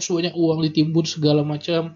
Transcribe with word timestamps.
harus 0.00 0.08
banyak 0.16 0.32
uang 0.32 0.64
ditimbun 0.64 1.04
segala 1.04 1.44
macam 1.44 1.92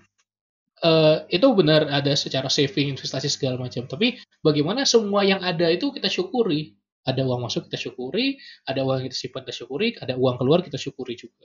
uh, 0.84 1.24
itu 1.32 1.48
benar 1.56 1.88
ada 1.88 2.12
secara 2.12 2.52
saving 2.52 2.92
investasi 2.92 3.32
segala 3.32 3.56
macam. 3.56 3.88
Tapi 3.88 4.20
bagaimana 4.44 4.84
semua 4.84 5.24
yang 5.24 5.40
ada 5.40 5.72
itu 5.72 5.88
kita 5.88 6.12
syukuri. 6.12 6.76
Ada 7.04 7.20
uang 7.20 7.48
masuk 7.48 7.68
kita 7.68 7.76
syukuri 7.76 8.40
ada 8.64 8.80
uang 8.80 9.04
kita 9.04 9.12
simpan 9.12 9.44
kita 9.44 9.52
syukuri 9.52 9.92
ada 10.00 10.16
uang 10.16 10.40
keluar 10.40 10.64
kita 10.64 10.80
syukuri 10.80 11.12
juga. 11.12 11.44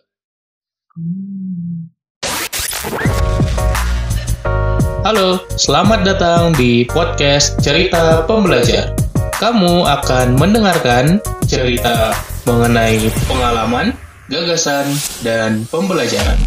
Halo, 5.03 5.43
selamat 5.59 6.07
datang 6.07 6.55
di 6.55 6.87
podcast 6.87 7.59
Cerita 7.59 8.23
Pembelajar. 8.23 8.95
Kamu 9.35 9.83
akan 9.83 10.39
mendengarkan 10.39 11.19
cerita 11.43 12.15
mengenai 12.47 13.11
pengalaman, 13.27 13.91
gagasan, 14.29 14.85
dan 15.25 15.65
pembelajaran. 15.73 16.37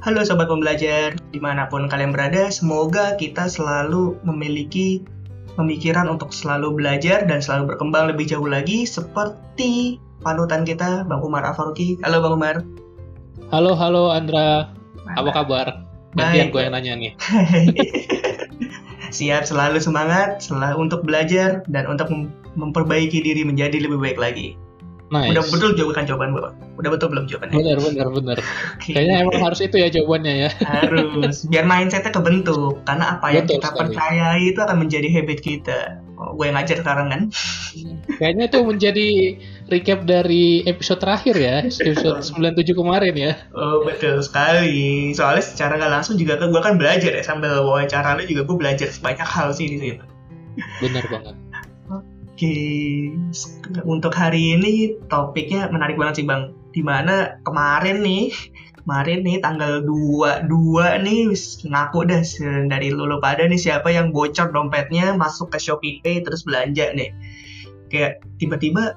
Halo 0.00 0.24
Sobat 0.24 0.48
Pembelajar, 0.48 1.12
di 1.28 1.36
mana 1.36 1.68
pun 1.68 1.84
kalian 1.84 2.16
berada, 2.16 2.48
semoga 2.48 3.20
kita 3.20 3.52
selalu 3.52 4.16
memiliki 4.24 5.04
pemikiran 5.60 6.08
untuk 6.08 6.32
selalu 6.32 6.80
belajar 6.80 7.28
dan 7.28 7.44
selalu 7.44 7.76
berkembang 7.76 8.08
lebih 8.08 8.24
jauh 8.24 8.48
lagi 8.48 8.88
seperti 8.88 10.00
panutan 10.24 10.64
kita, 10.64 11.04
Bang 11.04 11.20
Umar 11.20 11.44
Afaruki. 11.44 12.00
Halo 12.00 12.24
Bang 12.24 12.40
Umar. 12.40 12.56
Halo, 13.52 13.76
halo 13.76 14.08
Andra. 14.08 14.79
Apa 15.16 15.30
kabar? 15.32 15.66
Gantian 16.14 16.50
gue 16.50 16.60
yang 16.60 16.74
nanya 16.74 16.92
nih. 16.98 17.12
Siap, 19.16 19.42
selalu 19.42 19.82
semangat 19.82 20.38
selalu 20.42 20.86
untuk 20.86 21.02
belajar 21.02 21.66
dan 21.66 21.86
untuk 21.90 22.10
memperbaiki 22.54 23.22
diri 23.22 23.42
menjadi 23.42 23.82
lebih 23.82 23.98
baik 23.98 24.18
lagi. 24.18 24.54
Nice. 25.10 25.34
Udah 25.34 25.42
betul 25.50 25.70
jawaban 25.74 26.06
jawaban 26.06 26.28
gue. 26.38 26.42
Udah 26.78 26.90
betul 26.94 27.10
belum 27.10 27.26
jawabannya? 27.26 27.54
Benar, 27.58 27.78
benar, 27.82 28.06
benar. 28.14 28.38
Okay. 28.80 28.94
Kayaknya 28.96 29.16
emang 29.26 29.38
harus 29.42 29.60
itu 29.60 29.76
ya 29.76 29.88
jawabannya 29.90 30.34
ya. 30.46 30.50
Harus. 30.62 31.44
Biar 31.50 31.66
mindsetnya 31.66 32.14
kebentuk. 32.14 32.80
Karena 32.86 33.18
apa 33.18 33.34
yang 33.34 33.44
kita 33.44 33.74
sekali. 33.74 33.92
percayai 33.92 34.42
itu 34.54 34.60
akan 34.62 34.76
menjadi 34.86 35.08
habit 35.10 35.38
kita. 35.42 36.00
Gue 36.20 36.52
yang 36.52 36.56
ngajar 36.60 36.84
sekarang 36.84 37.08
kan. 37.08 37.22
Kayaknya 38.20 38.44
itu 38.52 38.58
menjadi 38.60 39.08
recap 39.72 40.04
dari 40.04 40.60
episode 40.68 41.00
terakhir 41.00 41.34
ya. 41.40 41.56
Episode 41.64 42.20
97 42.20 42.76
kemarin 42.76 43.14
ya. 43.16 43.32
Oh, 43.56 43.80
betul 43.88 44.20
sekali. 44.20 45.16
Soalnya 45.16 45.40
secara 45.40 45.80
gak 45.80 45.92
langsung 45.92 46.20
juga 46.20 46.36
kan 46.36 46.52
gue 46.52 46.60
kan 46.60 46.76
belajar 46.76 47.16
ya. 47.16 47.24
Sambil 47.24 47.64
wawancara 47.64 48.20
lu 48.20 48.28
juga 48.28 48.44
gue 48.44 48.56
belajar 48.60 48.88
banyak 49.00 49.24
hal 49.24 49.48
sih 49.56 49.66
di 49.72 49.78
situ. 49.80 50.04
Benar 50.84 51.04
banget. 51.08 51.36
Oke, 52.40 52.56
untuk 53.84 54.16
hari 54.16 54.56
ini 54.56 54.96
topiknya 55.12 55.68
menarik 55.68 56.00
banget 56.00 56.20
sih 56.20 56.26
Bang. 56.28 56.56
Di 56.70 56.80
mana 56.80 57.42
kemarin 57.42 58.00
nih, 58.00 58.32
kemarin 58.84 59.20
nih 59.26 59.38
tanggal 59.44 59.84
22 59.84 60.48
nih 61.04 61.20
ngaku 61.68 62.00
dah 62.08 62.22
dari 62.68 62.88
lulu 62.90 63.20
pada 63.20 63.44
nih 63.44 63.60
siapa 63.60 63.92
yang 63.92 64.10
bocor 64.10 64.50
dompetnya 64.50 65.14
masuk 65.14 65.52
ke 65.52 65.58
Shopee 65.60 66.00
Pay 66.00 66.24
terus 66.24 66.42
belanja 66.42 66.92
nih. 66.96 67.12
Kayak 67.92 68.24
tiba-tiba 68.40 68.96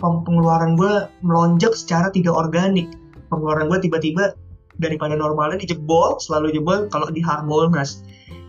pengeluaran 0.00 0.74
gue 0.80 1.06
melonjak 1.20 1.76
secara 1.76 2.08
tidak 2.10 2.32
organik. 2.34 2.88
Pengeluaran 3.28 3.68
gue 3.68 3.78
tiba-tiba 3.84 4.32
daripada 4.78 5.18
normalnya 5.18 5.60
dijebol, 5.60 6.16
selalu 6.22 6.54
jebol 6.54 6.86
kalau 6.88 7.10
di 7.10 7.20
Harmol 7.20 7.68
Mas 7.68 8.00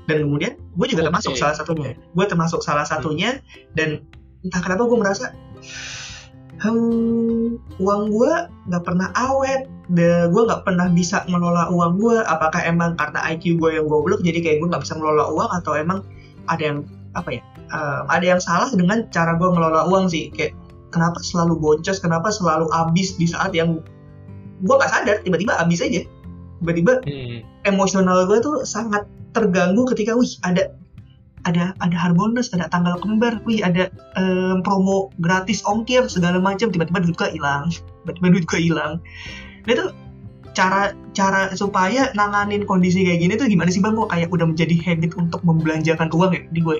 dan 0.09 0.25
kemudian 0.25 0.57
gue 0.57 0.87
juga 0.89 1.05
okay. 1.05 1.09
termasuk 1.13 1.33
salah 1.37 1.55
satunya 1.55 1.93
gue 1.93 2.25
termasuk 2.25 2.61
salah 2.65 2.85
satunya 2.89 3.37
dan 3.77 4.01
entah 4.41 4.61
kenapa 4.65 4.89
gue 4.89 4.97
merasa 4.97 5.25
hmm, 6.59 7.79
uang 7.79 8.03
gue 8.11 8.33
nggak 8.69 8.83
pernah 8.83 9.09
awet. 9.15 9.67
Gue 10.29 10.41
nggak 10.45 10.69
pernah 10.69 10.87
bisa 10.93 11.25
mengelola 11.25 11.73
uang 11.73 11.97
gue 11.97 12.17
apakah 12.29 12.61
emang 12.61 12.93
karena 12.99 13.19
IQ 13.33 13.57
gue 13.57 13.81
yang 13.81 13.89
goblok 13.89 14.21
jadi 14.21 14.39
kayak 14.43 14.57
gue 14.61 14.67
nggak 14.69 14.83
bisa 14.85 14.93
mengelola 14.99 15.33
uang 15.33 15.49
atau 15.49 15.73
emang 15.73 15.99
ada 16.45 16.61
yang 16.61 16.79
apa 17.17 17.41
ya 17.41 17.41
um, 17.73 18.05
ada 18.05 18.25
yang 18.25 18.41
salah 18.41 18.69
dengan 18.69 19.09
cara 19.09 19.33
gue 19.35 19.49
mengelola 19.49 19.89
uang 19.89 20.13
sih? 20.13 20.29
Kayak 20.29 20.53
kenapa 20.93 21.17
selalu 21.25 21.57
boncos? 21.57 21.97
Kenapa 21.97 22.29
selalu 22.29 22.69
habis 22.69 23.17
di 23.17 23.25
saat 23.25 23.55
yang 23.57 23.81
gue 24.61 24.75
nggak 24.75 24.91
sadar 24.91 25.15
tiba-tiba 25.25 25.57
habis 25.57 25.81
aja. 25.81 26.05
Tiba-tiba 26.59 27.01
hmm. 27.07 27.65
emosional 27.65 28.27
gue 28.27 28.39
tuh 28.43 28.67
sangat 28.67 29.07
terganggu 29.33 29.85
ketika 29.93 30.17
wih 30.17 30.29
ada 30.45 30.73
ada 31.47 31.71
ada 31.79 31.95
harbolnas, 31.95 32.51
ada 32.51 32.67
tanggal 32.67 32.99
kembar, 32.99 33.39
wih 33.47 33.63
ada 33.63 33.87
um, 34.19 34.59
promo 34.65 35.13
gratis 35.23 35.63
ongkir 35.63 36.07
segala 36.11 36.41
macam, 36.41 36.71
tiba-tiba 36.71 36.99
duit 36.99 37.15
gue 37.15 37.29
hilang, 37.35 37.71
tiba-tiba 38.03 38.27
duit 38.33 38.45
gue 38.47 38.59
hilang. 38.59 38.93
Nah 39.67 39.71
itu 39.71 39.85
cara 40.57 40.91
cara 41.13 41.53
supaya 41.55 42.11
nanganin 42.17 42.65
kondisi 42.65 43.05
kayak 43.05 43.19
gini 43.21 43.33
tuh 43.39 43.47
gimana 43.47 43.69
sih 43.71 43.79
bang? 43.79 43.95
Kok 43.95 44.09
kayak 44.11 44.29
udah 44.33 44.47
menjadi 44.49 44.75
habit 44.83 45.11
untuk 45.15 45.41
membelanjakan 45.45 46.09
uang 46.11 46.31
ya 46.35 46.41
di 46.51 46.59
gue? 46.59 46.77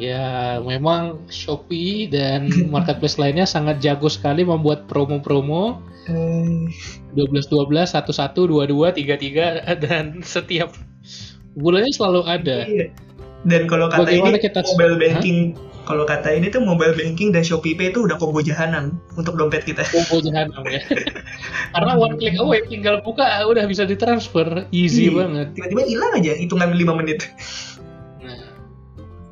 Ya, 0.00 0.56
memang 0.64 1.28
Shopee 1.28 2.08
dan 2.08 2.48
marketplace 2.72 3.20
lainnya 3.20 3.44
sangat 3.44 3.84
jago 3.84 4.08
sekali 4.08 4.48
membuat 4.48 4.88
promo-promo. 4.88 5.84
dua 7.14 7.26
belas 7.30 7.46
dua 7.46 7.68
belas 7.70 7.94
satu 7.94 8.10
satu 8.10 8.48
dua 8.50 8.66
dua 8.66 8.90
tiga 8.90 9.14
tiga 9.14 9.62
dan 9.84 10.24
setiap 10.26 10.74
bulannya 11.58 11.92
selalu 11.94 12.20
ada. 12.26 12.58
Iya. 12.66 12.86
Dan 13.48 13.64
kalau 13.66 13.88
kata 13.88 14.04
Bagaimana 14.04 14.36
ini 14.36 14.44
kita... 14.44 14.60
mobile 14.76 14.96
banking, 15.00 15.38
kalau 15.88 16.04
kata 16.04 16.28
ini 16.36 16.52
tuh 16.52 16.60
mobile 16.60 16.92
banking 16.92 17.32
dan 17.32 17.40
Shopee 17.40 17.72
Pay 17.72 17.90
itu 17.90 18.04
udah 18.04 18.20
combo 18.20 18.44
jahanam 18.44 19.00
untuk 19.16 19.40
dompet 19.40 19.64
kita. 19.64 19.80
Combo 19.88 20.20
jahanam 20.20 20.60
ya. 20.68 20.80
Karena 21.74 21.92
one 21.96 22.20
click 22.20 22.36
away 22.36 22.60
tinggal 22.68 23.00
buka 23.00 23.24
udah 23.48 23.64
bisa 23.64 23.88
ditransfer, 23.88 24.68
easy 24.76 25.08
iya. 25.08 25.24
banget. 25.24 25.46
Tiba-tiba 25.56 25.82
hilang 25.88 26.12
aja 26.20 26.32
hitungan 26.36 26.68
5 26.76 27.00
menit. 27.00 27.18
Nah, 28.20 28.38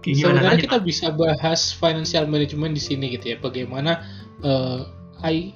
sebenarnya 0.02 0.56
kita 0.56 0.78
bisa 0.80 1.12
bahas 1.12 1.76
financial 1.76 2.24
management 2.24 2.74
di 2.74 2.82
sini 2.82 3.12
gitu 3.12 3.36
ya. 3.36 3.36
Bagaimana 3.38 4.00
uh, 4.40 4.88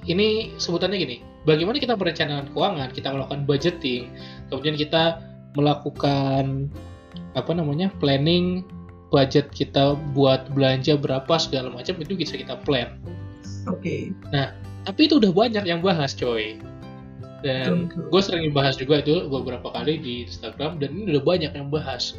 ini 0.05 0.53
sebutannya 0.61 0.97
gini. 1.01 1.17
Bagaimana 1.43 1.75
kita 1.75 1.99
merencanakan 1.99 2.55
keuangan, 2.55 2.89
kita 2.95 3.11
melakukan 3.11 3.43
budgeting, 3.43 4.07
kemudian 4.47 4.79
kita 4.79 5.32
melakukan 5.53 6.69
apa 7.33 7.51
namanya 7.53 7.89
planning 7.97 8.65
budget 9.13 9.53
kita 9.53 9.93
buat 10.17 10.49
belanja 10.57 10.97
berapa 10.97 11.33
segala 11.37 11.69
macam 11.69 11.97
itu 12.01 12.17
bisa 12.17 12.33
kita 12.33 12.57
plan. 12.65 12.97
Oke. 13.69 13.77
Okay. 13.77 14.01
Nah, 14.33 14.57
tapi 14.89 15.05
itu 15.05 15.21
udah 15.21 15.29
banyak 15.29 15.63
yang 15.69 15.85
bahas, 15.85 16.17
coy. 16.17 16.57
Dan 17.43 17.91
gue 17.91 18.21
sering 18.23 18.55
bahas 18.55 18.79
juga 18.79 19.03
itu 19.03 19.27
beberapa 19.27 19.67
kali 19.69 19.99
di 19.99 20.13
Instagram 20.25 20.79
dan 20.79 20.95
ini 20.95 21.13
udah 21.13 21.23
banyak 21.27 21.51
yang 21.51 21.67
bahas. 21.67 22.15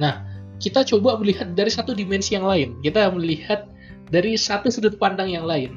Nah, 0.00 0.24
kita 0.56 0.82
coba 0.88 1.20
melihat 1.20 1.52
dari 1.52 1.68
satu 1.68 1.92
dimensi 1.92 2.32
yang 2.34 2.48
lain. 2.48 2.80
Kita 2.80 3.12
melihat 3.12 3.68
dari 4.08 4.34
satu 4.40 4.72
sudut 4.72 4.96
pandang 4.96 5.30
yang 5.30 5.44
lain. 5.44 5.76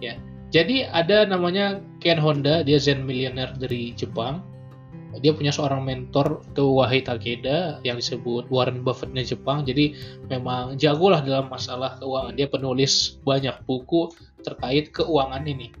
Ya. 0.00 0.16
Jadi 0.48 0.88
ada 0.88 1.28
namanya 1.28 1.84
Ken 2.00 2.16
Honda, 2.16 2.64
dia 2.64 2.80
Zen 2.80 3.04
millionaire 3.04 3.52
dari 3.60 3.92
Jepang 3.92 4.40
dia 5.20 5.32
punya 5.32 5.52
seorang 5.52 5.82
mentor 5.84 6.44
ke 6.52 6.62
Wahid 6.62 7.08
Takeda 7.08 7.80
yang 7.82 8.00
disebut 8.00 8.48
Warren 8.52 8.82
Buffettnya 8.84 9.24
Jepang. 9.24 9.64
Jadi 9.64 9.96
memang 10.28 10.76
jago 10.76 11.12
lah 11.12 11.20
dalam 11.24 11.48
masalah 11.48 11.96
keuangan. 12.00 12.34
Dia 12.36 12.48
penulis 12.48 13.18
banyak 13.24 13.64
buku 13.64 14.12
terkait 14.44 14.92
keuangan 14.92 15.42
ini. 15.46 15.72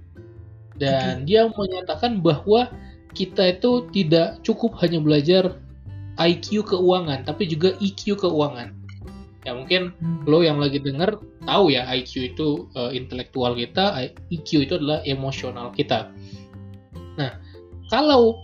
Dan 0.76 1.24
okay. 1.24 1.26
dia 1.28 1.48
menyatakan 1.48 2.20
bahwa 2.20 2.68
kita 3.16 3.48
itu 3.48 3.88
tidak 3.96 4.44
cukup 4.44 4.76
hanya 4.84 5.00
belajar 5.00 5.56
IQ 6.20 6.64
keuangan 6.68 7.24
tapi 7.24 7.48
juga 7.48 7.76
EQ 7.80 8.20
keuangan. 8.20 8.76
Ya 9.46 9.54
mungkin 9.54 9.94
hmm. 9.94 10.26
lo 10.26 10.42
yang 10.42 10.58
lagi 10.58 10.82
denger 10.82 11.16
tahu 11.46 11.70
ya 11.72 11.86
IQ 11.86 12.34
itu 12.34 12.48
uh, 12.74 12.90
intelektual 12.90 13.54
kita 13.54 14.12
EQ 14.28 14.48
itu 14.68 14.72
adalah 14.76 15.00
emosional 15.06 15.72
kita. 15.72 16.12
Nah 17.16 17.40
kalau 17.88 18.36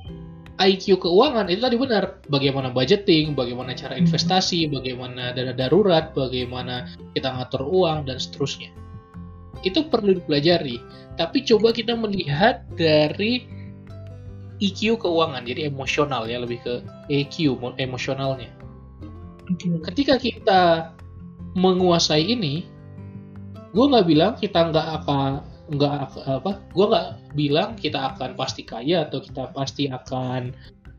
IQ 0.62 1.02
keuangan 1.02 1.50
itu 1.50 1.60
tadi 1.62 1.76
benar. 1.78 2.22
Bagaimana 2.30 2.70
budgeting, 2.70 3.34
bagaimana 3.34 3.74
cara 3.74 3.98
hmm. 3.98 4.06
investasi, 4.06 4.70
bagaimana 4.70 5.34
dana 5.34 5.50
darurat, 5.50 6.14
bagaimana 6.14 6.90
kita 7.18 7.28
ngatur 7.34 7.66
uang 7.66 8.06
dan 8.06 8.16
seterusnya. 8.22 8.70
Itu 9.66 9.86
perlu 9.90 10.18
dipelajari. 10.18 10.78
Tapi 11.18 11.44
coba 11.44 11.74
kita 11.74 11.98
melihat 11.98 12.64
dari 12.78 13.46
EQ 14.62 15.02
keuangan, 15.02 15.42
jadi 15.42 15.66
emosional 15.66 16.30
ya 16.30 16.38
lebih 16.38 16.62
ke 16.62 16.74
EQ 17.10 17.58
emosionalnya. 17.82 18.50
Ketika 19.90 20.16
kita 20.22 20.94
menguasai 21.58 22.30
ini, 22.30 22.64
gue 23.74 23.84
nggak 23.90 24.06
bilang 24.06 24.32
kita 24.38 24.70
nggak 24.70 24.88
akan 25.02 25.51
nggak 25.70 26.26
apa 26.26 26.58
gue 26.74 26.86
nggak 26.90 27.08
bilang 27.38 27.78
kita 27.78 28.14
akan 28.14 28.34
pasti 28.34 28.66
kaya 28.66 29.06
atau 29.06 29.22
kita 29.22 29.54
pasti 29.54 29.86
akan 29.86 30.50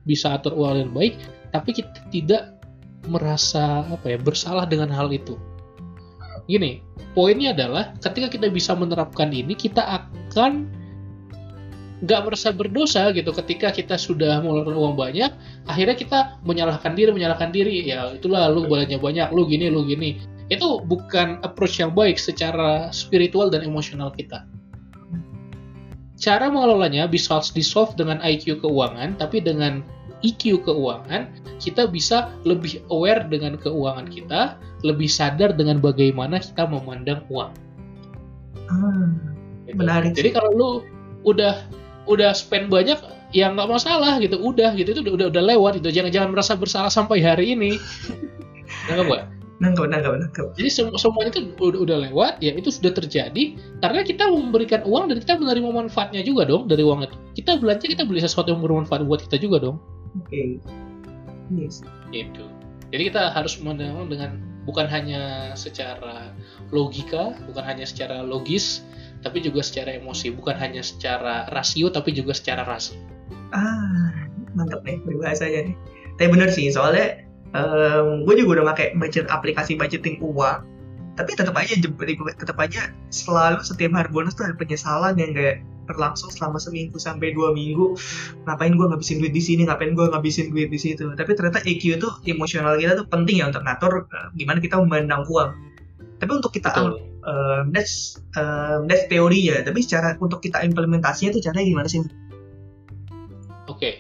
bisa 0.08 0.40
atur 0.40 0.56
uang 0.56 0.80
dengan 0.80 0.92
baik 0.96 1.14
tapi 1.52 1.70
kita 1.76 2.00
tidak 2.10 2.64
merasa 3.08 3.84
apa 3.92 4.16
ya 4.16 4.18
bersalah 4.20 4.64
dengan 4.66 4.88
hal 4.92 5.12
itu. 5.12 5.36
Gini, 6.48 6.84
poinnya 7.16 7.56
adalah 7.56 7.96
ketika 8.04 8.28
kita 8.28 8.52
bisa 8.52 8.76
menerapkan 8.76 9.32
ini, 9.32 9.56
kita 9.56 9.80
akan 9.80 10.68
nggak 12.04 12.22
merasa 12.28 12.52
berdosa 12.52 13.16
gitu. 13.16 13.32
Ketika 13.32 13.72
kita 13.72 13.96
sudah 13.96 14.44
mengeluarkan 14.44 14.76
uang 14.76 14.96
banyak 15.00 15.32
akhirnya 15.72 15.96
kita 15.96 16.20
menyalahkan 16.44 16.92
diri 17.00 17.16
menyalahkan 17.16 17.56
diri. 17.56 17.88
Ya 17.88 18.12
itulah 18.12 18.52
lu 18.52 18.68
bolanya 18.68 19.00
banyak 19.00 19.32
lu 19.32 19.48
gini 19.48 19.72
lu 19.72 19.88
gini. 19.88 20.20
Itu 20.52 20.84
bukan 20.84 21.40
approach 21.48 21.80
yang 21.80 21.96
baik 21.96 22.20
secara 22.20 22.92
spiritual 22.92 23.48
dan 23.48 23.64
emosional 23.64 24.12
kita 24.12 24.44
cara 26.24 26.48
mengelolanya 26.48 27.04
bisa 27.12 27.44
di 27.52 27.60
solve 27.60 27.92
dengan 28.00 28.24
IQ 28.24 28.64
keuangan 28.64 29.20
tapi 29.20 29.44
dengan 29.44 29.84
EQ 30.24 30.64
keuangan 30.64 31.28
kita 31.60 31.92
bisa 31.92 32.32
lebih 32.48 32.80
aware 32.88 33.28
dengan 33.28 33.60
keuangan 33.60 34.08
kita 34.08 34.56
lebih 34.88 35.12
sadar 35.12 35.52
dengan 35.52 35.84
bagaimana 35.84 36.40
kita 36.40 36.64
memandang 36.68 37.24
uang. 37.28 37.52
Hmm, 38.72 39.20
gitu. 39.68 39.76
menarik 39.76 40.16
jadi 40.16 40.32
kalau 40.32 40.52
lu 40.56 40.70
udah 41.28 41.68
udah 42.08 42.32
spend 42.32 42.72
banyak 42.72 42.96
ya 43.36 43.52
nggak 43.52 43.68
masalah 43.68 44.20
gitu 44.24 44.40
udah 44.40 44.72
gitu 44.80 44.96
itu 44.96 45.02
udah 45.04 45.28
udah, 45.28 45.44
lewat 45.44 45.84
itu 45.84 45.92
jangan 45.92 46.12
jangan 46.12 46.30
merasa 46.32 46.56
bersalah 46.56 46.92
sampai 46.92 47.20
hari 47.20 47.52
ini. 47.52 47.76
Nggak 48.84 49.06
nggak 49.06 49.28
nangkep 49.64 49.88
nangkep 49.88 50.14
nangkep. 50.20 50.48
Jadi 50.60 50.70
sem 50.70 50.88
semuanya 51.00 51.32
itu 51.32 51.42
udah, 51.56 51.80
udah 51.80 51.98
lewat 52.12 52.34
ya 52.44 52.52
itu 52.52 52.68
sudah 52.68 52.92
terjadi 52.92 53.56
karena 53.80 54.04
kita 54.04 54.28
memberikan 54.28 54.84
uang 54.84 55.10
dan 55.10 55.18
kita 55.24 55.40
menerima 55.40 55.70
manfaatnya 55.72 56.22
juga 56.22 56.44
dong 56.44 56.68
dari 56.68 56.84
uang 56.84 57.08
itu. 57.08 57.16
Kita 57.40 57.58
belanja 57.64 57.88
kita 57.88 58.04
beli 58.04 58.20
sesuatu 58.20 58.52
yang 58.52 58.60
bermanfaat 58.60 59.08
buat 59.08 59.24
kita 59.24 59.40
juga 59.40 59.64
dong. 59.64 59.80
Oke. 60.20 60.30
Okay. 60.30 60.48
yes. 61.56 61.80
Itu 62.12 62.46
jadi 62.94 63.10
kita 63.10 63.34
harus 63.34 63.58
memandang 63.58 64.06
dengan 64.12 64.38
bukan 64.70 64.86
hanya 64.86 65.56
secara 65.58 66.30
logika 66.70 67.34
bukan 67.50 67.66
hanya 67.66 67.90
secara 67.90 68.22
logis 68.22 68.86
tapi 69.24 69.40
juga 69.40 69.64
secara 69.64 69.96
emosi. 69.96 70.36
Bukan 70.36 70.60
hanya 70.60 70.84
secara 70.84 71.48
rasio 71.50 71.88
tapi 71.88 72.12
juga 72.12 72.36
secara 72.36 72.68
rasa. 72.68 72.94
Ah 73.56 74.28
mantap 74.54 74.86
nih 74.86 75.02
berbahasanya 75.02 75.74
nih. 75.74 75.76
Tapi 76.20 76.28
bener 76.30 76.50
sih 76.54 76.70
soalnya 76.70 77.23
um, 77.54 78.28
gue 78.28 78.36
juga 78.42 78.62
udah 78.62 78.66
pakai 78.74 78.98
budget 78.98 79.30
aplikasi 79.30 79.78
budgeting 79.78 80.20
uang 80.22 80.66
tapi 81.14 81.38
tetap 81.38 81.54
aja 81.54 81.78
tetap 82.42 82.58
aja 82.58 82.90
selalu 83.14 83.62
setiap 83.62 83.94
hari 83.94 84.10
bonus 84.10 84.34
tuh 84.34 84.50
ada 84.50 84.58
penyesalan 84.58 85.14
yang 85.22 85.38
kayak 85.38 85.62
berlangsung 85.86 86.32
selama 86.32 86.58
seminggu 86.58 86.96
sampai 86.98 87.36
dua 87.36 87.54
minggu 87.54 87.94
ngapain 88.48 88.74
gue 88.74 88.88
ngabisin 88.88 89.20
duit 89.22 89.36
di 89.36 89.44
sini 89.44 89.68
ngapain 89.68 89.94
gue 89.94 90.06
ngabisin 90.10 90.50
duit 90.50 90.74
di 90.74 90.80
situ 90.80 91.12
tapi 91.14 91.38
ternyata 91.38 91.62
EQ 91.62 92.02
itu 92.02 92.10
emosional 92.26 92.80
kita 92.80 92.98
tuh 92.98 93.08
penting 93.12 93.44
ya 93.44 93.52
untuk 93.52 93.62
ngatur 93.68 94.08
uh, 94.10 94.32
gimana 94.34 94.58
kita 94.64 94.80
memandang 94.80 95.28
uang 95.30 95.54
tapi 96.18 96.32
untuk 96.34 96.56
kita 96.56 96.72
Betul 96.72 97.14
um, 97.26 97.72
that's 97.72 98.20
um, 98.36 98.86
that's 98.88 99.08
teori 99.08 99.40
ya 99.40 99.64
tapi 99.64 99.82
secara 99.84 100.16
untuk 100.20 100.44
kita 100.44 100.62
implementasinya 100.62 101.36
itu 101.36 101.42
caranya 101.44 101.66
gimana 101.66 101.88
sih? 101.90 102.00
Oke, 102.04 103.80
okay. 103.80 103.94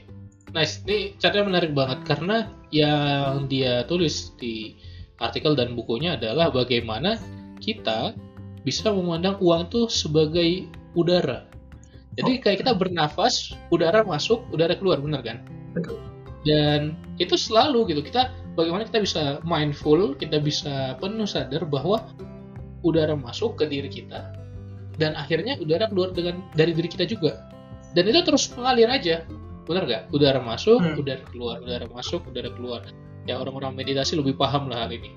nice. 0.51 0.83
Ini 0.83 1.15
caranya 1.17 1.55
menarik 1.55 1.71
banget 1.71 2.03
karena 2.03 2.51
yang 2.73 3.45
dia 3.45 3.85
tulis 3.85 4.33
di 4.41 4.73
artikel 5.21 5.53
dan 5.53 5.77
bukunya 5.77 6.17
adalah 6.17 6.49
bagaimana 6.49 7.21
kita 7.61 8.17
bisa 8.65 8.89
memandang 8.89 9.37
uang 9.37 9.69
itu 9.69 9.85
sebagai 9.87 10.65
udara. 10.97 11.45
Jadi 12.17 12.31
oh. 12.37 12.39
kayak 12.41 12.57
kita 12.65 12.73
bernafas, 12.73 13.53
udara 13.69 14.01
masuk, 14.01 14.41
udara 14.49 14.73
keluar, 14.73 14.97
benar 14.97 15.21
kan? 15.21 15.45
Betul. 15.77 16.01
Dan 16.43 16.97
itu 17.21 17.37
selalu 17.37 17.93
gitu 17.93 18.01
kita 18.03 18.33
bagaimana 18.57 18.83
kita 18.89 18.99
bisa 18.99 19.23
mindful, 19.45 20.17
kita 20.17 20.41
bisa 20.41 20.97
penuh 20.97 21.29
sadar 21.29 21.63
bahwa 21.63 22.03
udara 22.83 23.15
masuk 23.15 23.55
ke 23.55 23.65
diri 23.69 23.87
kita 23.87 24.35
dan 24.99 25.17
akhirnya 25.17 25.57
udara 25.57 25.89
keluar 25.89 26.13
dengan 26.13 26.43
dari 26.53 26.75
diri 26.75 26.89
kita 26.91 27.07
juga 27.07 27.49
dan 27.97 28.05
itu 28.05 28.21
terus 28.21 28.51
mengalir 28.53 28.89
aja 28.91 29.25
benar 29.63 29.83
gak 29.87 30.03
udara 30.11 30.39
masuk 30.43 30.79
hmm. 30.83 30.99
udara 30.99 31.23
keluar 31.31 31.57
udara 31.63 31.87
masuk 31.91 32.21
udara 32.27 32.51
keluar. 32.53 32.81
Ya 33.23 33.39
orang-orang 33.39 33.79
meditasi 33.79 34.19
lebih 34.19 34.35
paham 34.35 34.67
lah 34.67 34.87
hal 34.87 34.91
ini. 34.91 35.15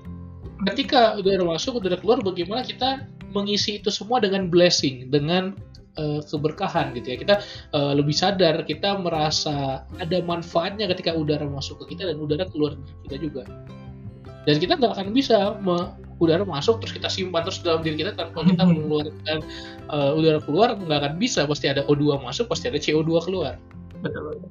Ketika 0.71 1.19
udara 1.19 1.43
masuk 1.43 1.83
udara 1.83 1.99
keluar 1.99 2.23
bagaimana 2.23 2.63
kita 2.63 3.03
mengisi 3.35 3.83
itu 3.83 3.91
semua 3.91 4.23
dengan 4.23 4.47
blessing 4.47 5.11
dengan 5.11 5.51
uh, 5.99 6.23
keberkahan 6.23 6.95
gitu 6.95 7.07
ya. 7.13 7.17
Kita 7.19 7.35
uh, 7.75 7.93
lebih 7.97 8.15
sadar 8.15 8.63
kita 8.63 8.95
merasa 8.95 9.83
ada 9.99 10.17
manfaatnya 10.23 10.87
ketika 10.95 11.11
udara 11.11 11.43
masuk 11.43 11.83
ke 11.83 11.95
kita 11.95 12.07
dan 12.07 12.17
udara 12.21 12.47
keluar 12.47 12.79
kita 13.07 13.19
juga. 13.19 13.43
Dan 14.47 14.63
kita 14.63 14.79
nggak 14.79 14.95
akan 14.95 15.11
bisa 15.11 15.59
udara 16.23 16.47
masuk 16.47 16.79
terus 16.79 16.95
kita 16.95 17.11
simpan 17.11 17.43
terus 17.43 17.59
dalam 17.59 17.83
diri 17.83 17.99
kita 17.99 18.15
tanpa 18.15 18.47
kita 18.47 18.63
hmm. 18.63 18.71
mengeluarkan 18.71 19.37
uh, 19.91 20.15
udara 20.15 20.39
keluar 20.39 20.79
nggak 20.79 20.99
akan 21.03 21.13
bisa. 21.19 21.43
Pasti 21.43 21.67
ada 21.67 21.83
O2 21.91 22.23
masuk 22.23 22.47
pasti 22.47 22.71
ada 22.71 22.79
CO2 22.79 23.11
keluar 23.27 23.59
betul 24.03 24.41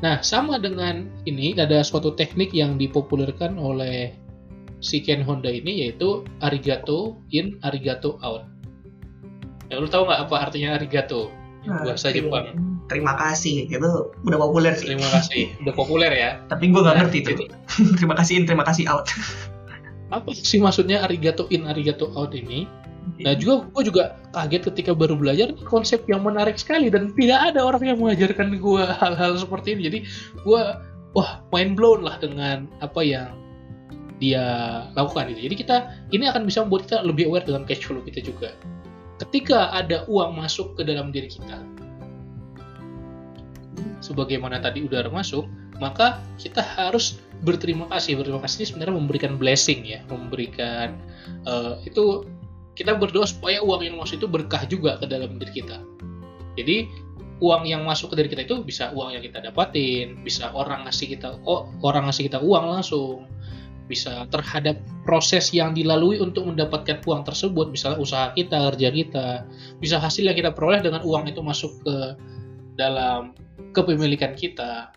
nah 0.00 0.20
sama 0.24 0.56
dengan 0.56 1.08
ini 1.28 1.52
ada 1.56 1.84
suatu 1.84 2.16
teknik 2.16 2.56
yang 2.56 2.80
dipopulerkan 2.80 3.60
oleh 3.60 4.16
si 4.80 5.04
Ken 5.04 5.20
Honda 5.20 5.52
ini 5.52 5.86
yaitu 5.86 6.24
arigato 6.40 7.20
in 7.30 7.60
arigato 7.62 8.16
out. 8.24 8.48
Ya 9.68 9.78
lu 9.78 9.86
tahu 9.86 10.08
nggak 10.08 10.26
apa 10.26 10.36
artinya 10.50 10.80
arigato? 10.80 11.30
Nah, 11.68 11.84
bahasa 11.84 12.08
terima, 12.10 12.40
Jepang. 12.48 12.56
Terima 12.88 13.12
kasih. 13.20 13.68
Itu 13.68 14.16
udah 14.24 14.38
populer 14.40 14.72
sih. 14.74 14.88
Terima 14.88 15.08
kasih. 15.12 15.52
Udah 15.62 15.74
populer 15.76 16.10
ya? 16.10 16.30
Tapi 16.48 16.72
gue 16.72 16.80
nggak 16.80 16.96
nah, 16.96 17.00
ngerti 17.06 17.18
itu. 17.22 17.44
terima 18.00 18.16
kasih 18.16 18.42
in 18.42 18.44
terima 18.48 18.64
kasih 18.64 18.88
out. 18.88 19.06
Apa 20.10 20.32
sih 20.34 20.58
maksudnya 20.58 21.04
arigato 21.04 21.46
in 21.54 21.68
arigato 21.68 22.10
out 22.16 22.32
ini 22.34 22.66
Nah 23.20 23.36
juga 23.36 23.68
gue 23.68 23.82
juga 23.92 24.16
kaget 24.32 24.62
ketika 24.72 24.92
baru 24.96 25.16
belajar 25.16 25.52
konsep 25.68 26.04
yang 26.08 26.24
menarik 26.24 26.56
sekali 26.56 26.88
dan 26.88 27.12
tidak 27.16 27.52
ada 27.52 27.60
orang 27.64 27.84
yang 27.84 27.98
mengajarkan 28.00 28.56
gue 28.56 28.84
hal-hal 29.00 29.32
seperti 29.36 29.76
ini. 29.76 29.82
Jadi 29.88 29.98
gue 30.44 30.62
wah 31.12 31.30
main 31.52 31.76
blown 31.76 32.06
lah 32.06 32.16
dengan 32.20 32.68
apa 32.80 33.00
yang 33.04 33.34
dia 34.20 34.44
lakukan 34.96 35.32
itu. 35.32 35.48
Jadi 35.48 35.54
kita 35.64 35.76
ini 36.12 36.28
akan 36.28 36.44
bisa 36.44 36.64
membuat 36.64 36.88
kita 36.88 37.04
lebih 37.04 37.28
aware 37.32 37.44
dengan 37.44 37.64
cash 37.64 37.84
flow 37.84 38.04
kita 38.04 38.20
juga. 38.20 38.52
Ketika 39.20 39.72
ada 39.72 40.08
uang 40.08 40.36
masuk 40.40 40.80
ke 40.80 40.82
dalam 40.84 41.12
diri 41.12 41.28
kita, 41.28 41.60
sebagaimana 44.00 44.60
tadi 44.60 44.84
udara 44.84 45.08
masuk, 45.12 45.44
maka 45.80 46.20
kita 46.40 46.60
harus 46.60 47.20
berterima 47.40 47.88
kasih 47.88 48.20
berterima 48.20 48.44
kasih 48.44 48.68
sebenarnya 48.68 49.00
memberikan 49.00 49.40
blessing 49.40 49.80
ya 49.88 50.04
memberikan 50.12 51.00
uh, 51.48 51.80
itu 51.88 52.28
kita 52.78 52.96
berdoa 52.96 53.26
supaya 53.26 53.60
uang 53.60 53.82
yang 53.84 53.96
masuk 53.98 54.22
itu 54.22 54.28
berkah 54.30 54.62
juga 54.66 54.96
ke 55.00 55.06
dalam 55.10 55.36
diri 55.36 55.62
kita. 55.62 55.82
Jadi 56.56 56.86
uang 57.40 57.64
yang 57.64 57.82
masuk 57.88 58.12
ke 58.12 58.14
diri 58.20 58.28
kita 58.32 58.42
itu 58.44 58.56
bisa 58.62 58.92
uang 58.92 59.16
yang 59.16 59.24
kita 59.24 59.40
dapatin 59.40 60.20
bisa 60.20 60.52
orang 60.52 60.84
ngasih 60.84 61.16
kita 61.16 61.40
oh, 61.48 61.72
orang 61.80 62.04
ngasih 62.04 62.28
kita 62.28 62.36
uang 62.36 62.68
langsung 62.68 63.24
bisa 63.88 64.28
terhadap 64.28 64.78
proses 65.02 65.50
yang 65.50 65.72
dilalui 65.72 66.20
untuk 66.20 66.46
mendapatkan 66.46 67.00
uang 67.02 67.24
tersebut 67.26 67.72
misalnya 67.72 67.98
usaha 67.98 68.30
kita 68.36 68.70
kerja 68.70 68.88
kita 68.92 69.26
bisa 69.80 69.96
hasil 69.96 70.28
yang 70.28 70.36
kita 70.36 70.52
peroleh 70.52 70.84
dengan 70.84 71.00
uang 71.00 71.32
itu 71.32 71.40
masuk 71.40 71.72
ke 71.82 71.96
dalam 72.78 73.34
kepemilikan 73.76 74.32
kita. 74.32 74.94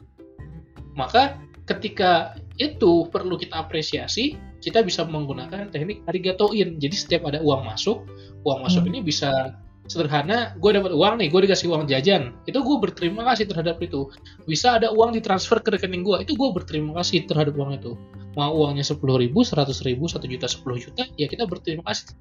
Maka 0.93 1.41
ketika 1.65 2.37
itu 2.61 3.09
perlu 3.09 3.35
kita 3.35 3.65
apresiasi, 3.65 4.37
kita 4.63 4.79
bisa 4.79 5.03
menggunakan 5.03 5.67
teknik 5.67 6.07
arigatoin. 6.07 6.79
Jadi 6.79 6.95
setiap 6.95 7.27
ada 7.27 7.43
uang 7.43 7.67
masuk, 7.67 8.07
uang 8.47 8.63
masuk 8.63 8.87
hmm. 8.87 8.91
ini 8.95 8.99
bisa 9.03 9.59
sederhana, 9.83 10.55
gue 10.63 10.71
dapat 10.71 10.95
uang 10.95 11.19
nih, 11.19 11.27
gue 11.27 11.43
dikasih 11.43 11.67
uang 11.67 11.91
jajan, 11.91 12.31
itu 12.47 12.55
gue 12.55 12.77
berterima 12.79 13.27
kasih 13.27 13.51
terhadap 13.51 13.83
itu. 13.83 14.07
Bisa 14.47 14.79
ada 14.79 14.95
uang 14.95 15.11
ditransfer 15.11 15.59
ke 15.59 15.75
rekening 15.75 16.07
gue, 16.07 16.23
itu 16.23 16.39
gue 16.39 16.49
berterima 16.55 16.95
kasih 17.03 17.27
terhadap 17.27 17.51
uang 17.59 17.75
itu. 17.75 17.99
Mau 18.39 18.63
uangnya 18.63 18.87
10 18.87 19.03
ribu, 19.03 19.43
100 19.43 19.75
ribu, 19.83 20.07
1 20.07 20.23
juta, 20.23 20.47
10 20.47 20.63
juta, 20.79 21.03
ya 21.19 21.27
kita 21.27 21.43
berterima 21.43 21.83
kasih 21.83 22.15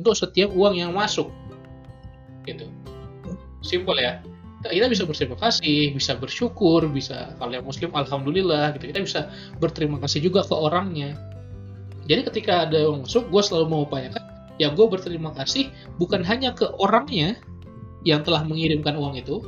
untuk 0.00 0.16
setiap 0.16 0.48
uang 0.56 0.80
yang 0.80 0.96
masuk. 0.96 1.28
Gitu. 2.48 2.72
Simpel 3.60 4.00
ya 4.00 4.24
kita 4.64 4.88
bisa 4.88 5.04
berterima 5.04 5.36
kasih, 5.36 5.92
bisa 5.92 6.16
bersyukur, 6.16 6.88
bisa 6.88 7.36
kalau 7.36 7.52
yang 7.52 7.68
muslim 7.68 7.92
alhamdulillah 7.92 8.72
gitu. 8.80 8.88
Kita 8.88 9.00
bisa 9.04 9.20
berterima 9.60 10.00
kasih 10.00 10.24
juga 10.24 10.40
ke 10.40 10.56
orangnya. 10.56 11.12
Jadi 12.04 12.20
ketika 12.28 12.68
ada 12.68 12.76
yang 12.76 13.04
masuk, 13.04 13.28
gue 13.32 13.42
selalu 13.42 13.66
mengupayakan 13.72 14.22
ya 14.54 14.70
gue 14.70 14.86
berterima 14.86 15.34
kasih 15.34 15.66
bukan 15.98 16.22
hanya 16.22 16.54
ke 16.54 16.70
orangnya 16.78 17.34
yang 18.06 18.22
telah 18.22 18.46
mengirimkan 18.46 18.94
uang 18.94 19.18
itu, 19.18 19.42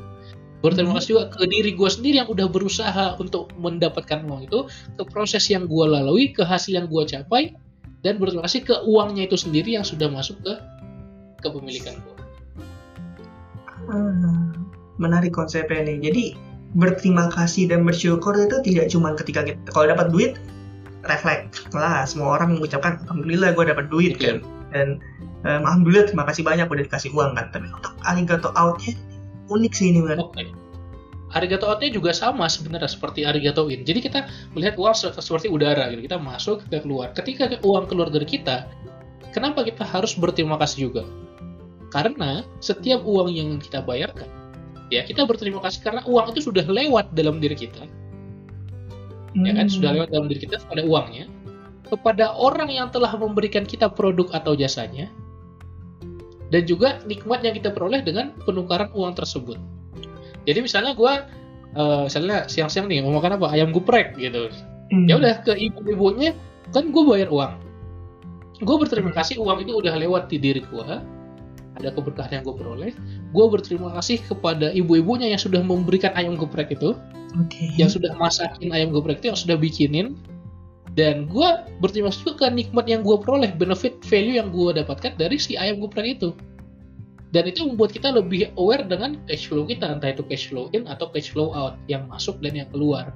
berterima 0.64 0.96
hmm. 0.96 0.98
kasih 0.98 1.10
juga 1.14 1.24
ke 1.30 1.44
diri 1.46 1.70
gue 1.76 1.90
sendiri 1.92 2.16
yang 2.24 2.30
udah 2.32 2.48
berusaha 2.48 3.14
untuk 3.20 3.52
mendapatkan 3.60 4.24
uang 4.24 4.48
itu, 4.48 4.66
ke 4.96 5.04
proses 5.06 5.46
yang 5.52 5.68
gue 5.68 5.84
lalui, 5.84 6.32
ke 6.32 6.42
hasil 6.42 6.74
yang 6.74 6.88
gue 6.88 7.02
capai, 7.04 7.54
dan 8.00 8.16
berterima 8.16 8.48
kasih 8.48 8.64
ke 8.64 8.74
uangnya 8.88 9.28
itu 9.28 9.36
sendiri 9.36 9.76
yang 9.76 9.84
sudah 9.84 10.08
masuk 10.08 10.40
ke 10.40 10.52
kepemilikan 11.44 12.00
gue. 12.00 12.16
Hmm 13.86 14.66
menarik 14.98 15.32
konsepnya 15.32 15.84
nih. 15.84 15.98
Jadi 16.00 16.24
berterima 16.76 17.32
kasih 17.32 17.70
dan 17.70 17.86
bersyukur 17.86 18.36
itu 18.36 18.60
tidak 18.64 18.92
cuma 18.92 19.16
ketika 19.16 19.40
kita 19.46 19.60
kalau 19.72 19.88
dapat 19.88 20.12
duit 20.12 20.32
refleks 21.08 21.66
lah 21.72 22.04
semua 22.04 22.38
orang 22.38 22.58
mengucapkan 22.58 23.00
alhamdulillah 23.06 23.54
gue 23.54 23.64
dapat 23.70 23.86
duit 23.88 24.14
kan 24.18 24.42
dan 24.74 25.00
um, 25.46 25.62
alhamdulillah 25.64 26.10
terima 26.10 26.24
kasih 26.28 26.42
banyak 26.42 26.66
udah 26.66 26.84
dikasih 26.84 27.10
uang 27.14 27.34
kan 27.38 27.48
tapi 27.54 27.66
untuk 27.70 27.94
arigato 28.04 28.50
outnya 28.54 28.92
unik 29.50 29.72
sih 29.72 29.94
ini 29.94 30.02
kan 30.04 30.18
okay. 30.20 30.50
Arigato 31.34 31.66
outnya 31.66 31.90
juga 31.90 32.14
sama 32.14 32.46
sebenarnya 32.46 32.86
seperti 32.86 33.26
arigato 33.26 33.66
in. 33.66 33.82
Jadi 33.82 33.98
kita 33.98 34.30
melihat 34.54 34.78
uang 34.78 34.94
seperti 34.94 35.50
udara 35.50 35.90
gitu. 35.90 36.06
Kita 36.06 36.22
masuk, 36.22 36.62
kita 36.70 36.86
keluar. 36.86 37.10
Ketika 37.18 37.50
uang 37.66 37.90
keluar 37.90 38.14
dari 38.14 38.24
kita, 38.24 38.70
kenapa 39.34 39.66
kita 39.66 39.82
harus 39.82 40.14
berterima 40.14 40.54
kasih 40.62 40.86
juga? 40.86 41.02
Karena 41.90 42.46
setiap 42.62 43.02
uang 43.02 43.34
yang 43.34 43.58
kita 43.58 43.82
bayarkan, 43.82 44.30
ya 44.94 45.02
kita 45.02 45.26
berterima 45.26 45.58
kasih 45.66 45.82
karena 45.82 46.02
uang 46.06 46.30
itu 46.30 46.46
sudah 46.46 46.62
lewat 46.62 47.10
dalam 47.18 47.42
diri 47.42 47.58
kita. 47.58 47.84
Hmm. 49.36 49.44
Ya 49.44 49.52
kan? 49.52 49.66
Sudah 49.68 49.92
lewat 49.92 50.08
dalam 50.10 50.26
diri 50.32 50.48
kita 50.48 50.64
pada 50.64 50.82
uangnya 50.82 51.28
kepada 51.86 52.34
orang 52.34 52.66
yang 52.66 52.90
telah 52.90 53.14
memberikan 53.14 53.62
kita 53.62 53.86
produk 53.86 54.26
atau 54.34 54.58
jasanya 54.58 55.06
dan 56.50 56.62
juga 56.66 56.98
nikmat 57.06 57.46
yang 57.46 57.54
kita 57.54 57.70
peroleh 57.70 58.02
dengan 58.02 58.34
penukaran 58.42 58.90
uang 58.90 59.14
tersebut. 59.14 59.58
Jadi 60.46 60.62
misalnya 60.62 60.94
gue, 60.94 61.12
uh, 61.74 62.06
misalnya 62.06 62.46
siang-siang 62.46 62.86
nih 62.86 63.02
mau 63.02 63.18
makan 63.18 63.38
apa? 63.38 63.50
Ayam 63.50 63.74
geprek 63.74 64.14
gitu, 64.18 64.50
hmm. 64.94 65.10
ya 65.10 65.18
udah 65.18 65.42
ke 65.42 65.58
ibu-ibunya 65.58 66.34
kan 66.70 66.90
gue 66.90 67.02
bayar 67.02 67.30
uang, 67.30 67.54
gue 68.62 68.76
berterima 68.78 69.10
kasih 69.14 69.42
uang 69.42 69.66
itu 69.66 69.74
udah 69.74 69.94
lewat 69.98 70.30
di 70.30 70.38
diri 70.38 70.62
gue, 70.62 70.86
ada 71.78 71.88
keberkahan 71.94 72.38
yang 72.38 72.42
gue 72.46 72.54
peroleh, 72.54 72.90
gue 73.30 73.46
berterima 73.50 73.90
kasih 73.98 74.22
kepada 74.22 74.70
ibu-ibunya 74.70 75.30
yang 75.30 75.42
sudah 75.42 75.62
memberikan 75.62 76.14
ayam 76.14 76.38
geprek 76.38 76.74
itu, 76.74 76.94
okay. 77.44 77.72
yang 77.76 77.90
sudah 77.90 78.14
masakin 78.16 78.72
ayam 78.72 78.94
geprek 78.94 79.20
itu, 79.20 79.32
yang 79.34 79.38
sudah 79.38 79.56
bikinin, 79.58 80.16
dan 80.96 81.28
gue 81.28 81.48
berterima 81.84 82.08
kasih 82.08 82.22
juga 82.24 82.48
ke 82.48 82.56
nikmat 82.56 82.88
yang 82.88 83.04
gue 83.04 83.16
peroleh, 83.20 83.52
benefit 83.52 84.00
value 84.08 84.40
yang 84.40 84.48
gue 84.48 84.80
dapatkan 84.80 85.20
dari 85.20 85.36
si 85.36 85.52
ayam 85.60 85.84
geprek 85.84 86.16
itu. 86.16 86.32
Dan 87.34 87.52
itu 87.52 87.68
membuat 87.68 87.92
kita 87.92 88.16
lebih 88.16 88.48
aware 88.56 88.86
dengan 88.86 89.20
cash 89.28 89.50
flow 89.50 89.68
kita 89.68 89.84
entah 89.92 90.08
itu 90.08 90.24
cash 90.24 90.48
flow 90.48 90.72
in 90.72 90.88
atau 90.88 91.12
cash 91.12 91.28
flow 91.28 91.52
out 91.52 91.76
yang 91.84 92.08
masuk 92.08 92.40
dan 92.40 92.56
yang 92.56 92.68
keluar. 92.72 93.12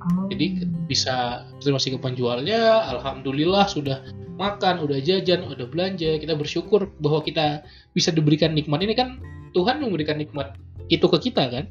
Oh. 0.00 0.24
jadi 0.32 0.64
bisa 0.88 1.44
terima 1.60 1.76
kasih 1.76 2.00
ke 2.00 2.00
penjualnya 2.00 2.88
alhamdulillah 2.88 3.68
sudah 3.68 4.00
makan 4.40 4.80
udah 4.80 4.96
jajan 5.04 5.44
udah 5.44 5.68
belanja. 5.68 6.16
Kita 6.16 6.32
bersyukur 6.32 6.88
bahwa 7.04 7.20
kita 7.20 7.60
bisa 7.92 8.08
diberikan 8.08 8.56
nikmat. 8.56 8.80
Ini 8.80 8.96
kan 8.96 9.20
Tuhan 9.52 9.84
memberikan 9.84 10.16
nikmat 10.16 10.56
itu 10.88 11.04
ke 11.04 11.28
kita 11.28 11.52
kan 11.52 11.68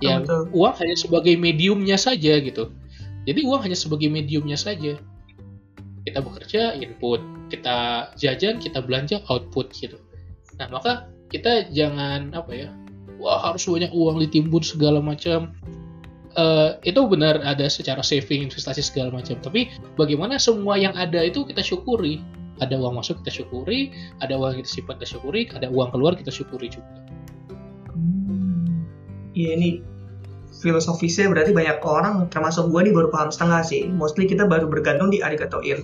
yang 0.00 0.24
uang 0.52 0.74
hanya 0.80 0.96
sebagai 0.96 1.36
mediumnya 1.36 2.00
saja 2.00 2.40
gitu. 2.40 2.72
Jadi 3.28 3.40
uang 3.44 3.60
hanya 3.68 3.76
sebagai 3.76 4.08
mediumnya 4.08 4.56
saja. 4.56 4.96
Kita 6.08 6.18
bekerja 6.24 6.74
input. 6.80 7.20
Kita 7.52 8.10
jajan 8.16 8.58
kita 8.62 8.80
belanja 8.80 9.20
output 9.28 9.70
gitu. 9.76 10.00
Nah 10.56 10.72
maka 10.72 11.08
kita 11.30 11.68
jangan 11.70 12.34
apa 12.34 12.52
ya 12.52 12.68
wah 13.20 13.52
harus 13.52 13.68
banyak 13.68 13.92
uang 13.92 14.18
ditimbun 14.24 14.64
segala 14.64 14.98
macam. 14.98 15.52
Uh, 16.38 16.78
itu 16.86 17.02
benar 17.10 17.42
ada 17.42 17.66
secara 17.66 18.00
saving 18.00 18.48
investasi 18.48 18.80
segala 18.80 19.12
macam. 19.20 19.36
Tapi 19.42 19.68
bagaimana 19.98 20.40
semua 20.40 20.80
yang 20.80 20.96
ada 20.96 21.20
itu 21.20 21.44
kita 21.44 21.60
syukuri. 21.60 22.22
Ada 22.60 22.76
uang 22.76 22.96
masuk 23.00 23.20
kita 23.24 23.42
syukuri. 23.44 23.92
Ada 24.24 24.38
uang 24.38 24.62
kita 24.62 24.68
simpan 24.68 24.96
kita 25.00 25.18
syukuri. 25.18 25.42
Ada 25.52 25.68
uang 25.68 25.90
keluar 25.92 26.16
kita 26.16 26.32
syukuri 26.32 26.72
juga. 26.72 27.09
Ya 29.48 29.52
ini 29.56 29.70
filosofisnya 30.60 31.32
berarti 31.32 31.56
banyak 31.56 31.80
orang 31.80 32.28
termasuk 32.28 32.68
gue 32.68 32.80
nih 32.90 32.94
baru 32.94 33.08
paham 33.08 33.30
setengah 33.32 33.64
sih. 33.64 33.88
Mostly 33.88 34.28
kita 34.28 34.44
baru 34.44 34.68
bergantung 34.68 35.08
di 35.08 35.24
arigato 35.24 35.64
in 35.64 35.80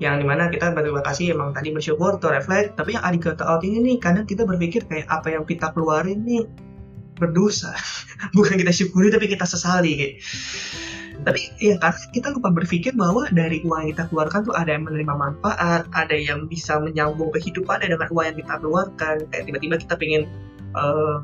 yang 0.00 0.16
di 0.16 0.24
mana 0.24 0.48
kita 0.48 0.72
berterima 0.72 1.04
kasih 1.04 1.36
emang 1.36 1.52
tadi 1.52 1.70
bersyukur 1.70 2.18
to 2.18 2.26
reflect. 2.32 2.74
Tapi 2.74 2.98
yang 2.98 3.04
arigato 3.06 3.46
out 3.46 3.62
ini 3.62 3.78
nih 3.84 3.96
kadang 4.02 4.26
kita 4.26 4.42
berpikir 4.42 4.84
kayak 4.90 5.06
apa 5.06 5.30
yang 5.30 5.46
kita 5.46 5.70
keluarin 5.70 6.26
nih 6.26 6.48
berdosa. 7.20 7.70
Bukan 8.36 8.58
kita 8.58 8.74
syukuri 8.74 9.12
tapi 9.14 9.30
kita 9.30 9.46
sesali 9.46 9.92
gitu. 9.94 10.16
tapi 11.20 11.52
ya 11.60 11.76
karena 11.76 12.00
kita 12.16 12.32
lupa 12.32 12.48
berpikir 12.48 12.96
bahwa 12.96 13.28
dari 13.28 13.60
uang 13.60 13.84
yang 13.84 13.90
kita 13.92 14.08
keluarkan 14.08 14.40
tuh 14.40 14.56
ada 14.56 14.72
yang 14.72 14.88
menerima 14.88 15.12
manfaat 15.20 15.84
ada 15.92 16.16
yang 16.16 16.48
bisa 16.48 16.80
menyambung 16.80 17.28
kehidupan 17.36 17.84
dengan 17.84 18.08
uang 18.08 18.24
yang 18.24 18.38
kita 18.40 18.54
keluarkan. 18.56 19.16
Kayak 19.28 19.44
tiba-tiba 19.44 19.76
kita 19.84 19.94
pengen 20.00 20.24
uh, 20.72 21.20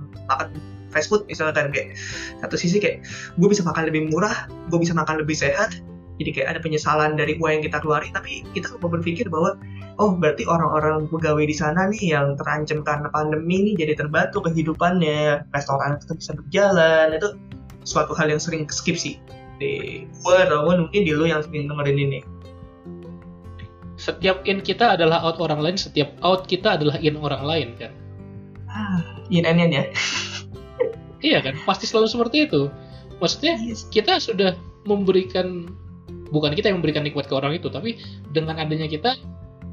fast 0.97 1.13
food 1.13 1.29
misalnya 1.29 1.53
kan 1.53 1.69
kayak 1.69 1.93
satu 2.41 2.57
sisi 2.57 2.81
kayak 2.81 3.05
gue 3.37 3.49
bisa 3.53 3.61
makan 3.61 3.93
lebih 3.93 4.09
murah 4.09 4.49
gue 4.73 4.81
bisa 4.81 4.97
makan 4.97 5.21
lebih 5.21 5.37
sehat 5.37 5.77
jadi 6.17 6.33
kayak 6.33 6.49
ada 6.57 6.61
penyesalan 6.65 7.21
dari 7.21 7.37
uang 7.37 7.61
yang 7.61 7.65
kita 7.69 7.77
keluarin 7.85 8.17
tapi 8.17 8.41
kita 8.57 8.73
lupa 8.73 8.97
berpikir 8.97 9.29
bahwa 9.29 9.61
oh 10.01 10.17
berarti 10.17 10.49
orang-orang 10.49 11.05
pegawai 11.13 11.45
di 11.45 11.53
sana 11.53 11.93
nih 11.93 12.17
yang 12.17 12.41
terancam 12.41 12.81
karena 12.81 13.13
pandemi 13.13 13.73
nih 13.73 13.85
jadi 13.85 13.93
terbantu 14.01 14.49
kehidupannya 14.49 15.45
restoran 15.53 16.01
tetap 16.01 16.17
bisa 16.17 16.33
berjalan 16.33 17.21
itu 17.21 17.29
suatu 17.85 18.13
hal 18.19 18.33
yang 18.33 18.43
sering 18.43 18.67
skip 18.69 18.99
sih. 18.99 19.21
Di 19.57 20.05
gue 20.05 20.37
ataupun 20.37 20.89
mungkin 20.89 21.03
di 21.07 21.13
lo 21.17 21.25
yang 21.25 21.41
sering 21.41 21.69
dengerin 21.71 21.97
ini. 21.97 22.21
Setiap 23.97 24.45
in 24.45 24.61
kita 24.61 25.01
adalah 25.01 25.25
out 25.25 25.41
orang 25.41 25.65
lain 25.65 25.77
setiap 25.81 26.13
out 26.21 26.45
kita 26.45 26.77
adalah 26.77 27.01
in 27.01 27.17
orang 27.17 27.41
lain 27.45 27.69
kan? 27.81 27.93
Ah 28.69 29.01
in 29.33 29.49
and 29.49 29.73
ya 29.73 29.85
iya 31.21 31.39
kan? 31.41 31.57
Pasti 31.65 31.89
selalu 31.89 32.09
seperti 32.11 32.49
itu. 32.49 32.69
Maksudnya 33.23 33.57
yes. 33.65 33.89
kita 33.89 34.21
sudah 34.21 34.57
memberikan 34.85 35.71
bukan 36.31 36.53
kita 36.53 36.71
yang 36.71 36.83
memberikan 36.83 37.07
nikmat 37.07 37.27
ke 37.31 37.35
orang 37.35 37.55
itu 37.55 37.71
tapi 37.71 37.97
dengan 38.35 38.59
adanya 38.59 38.91
kita 38.91 39.15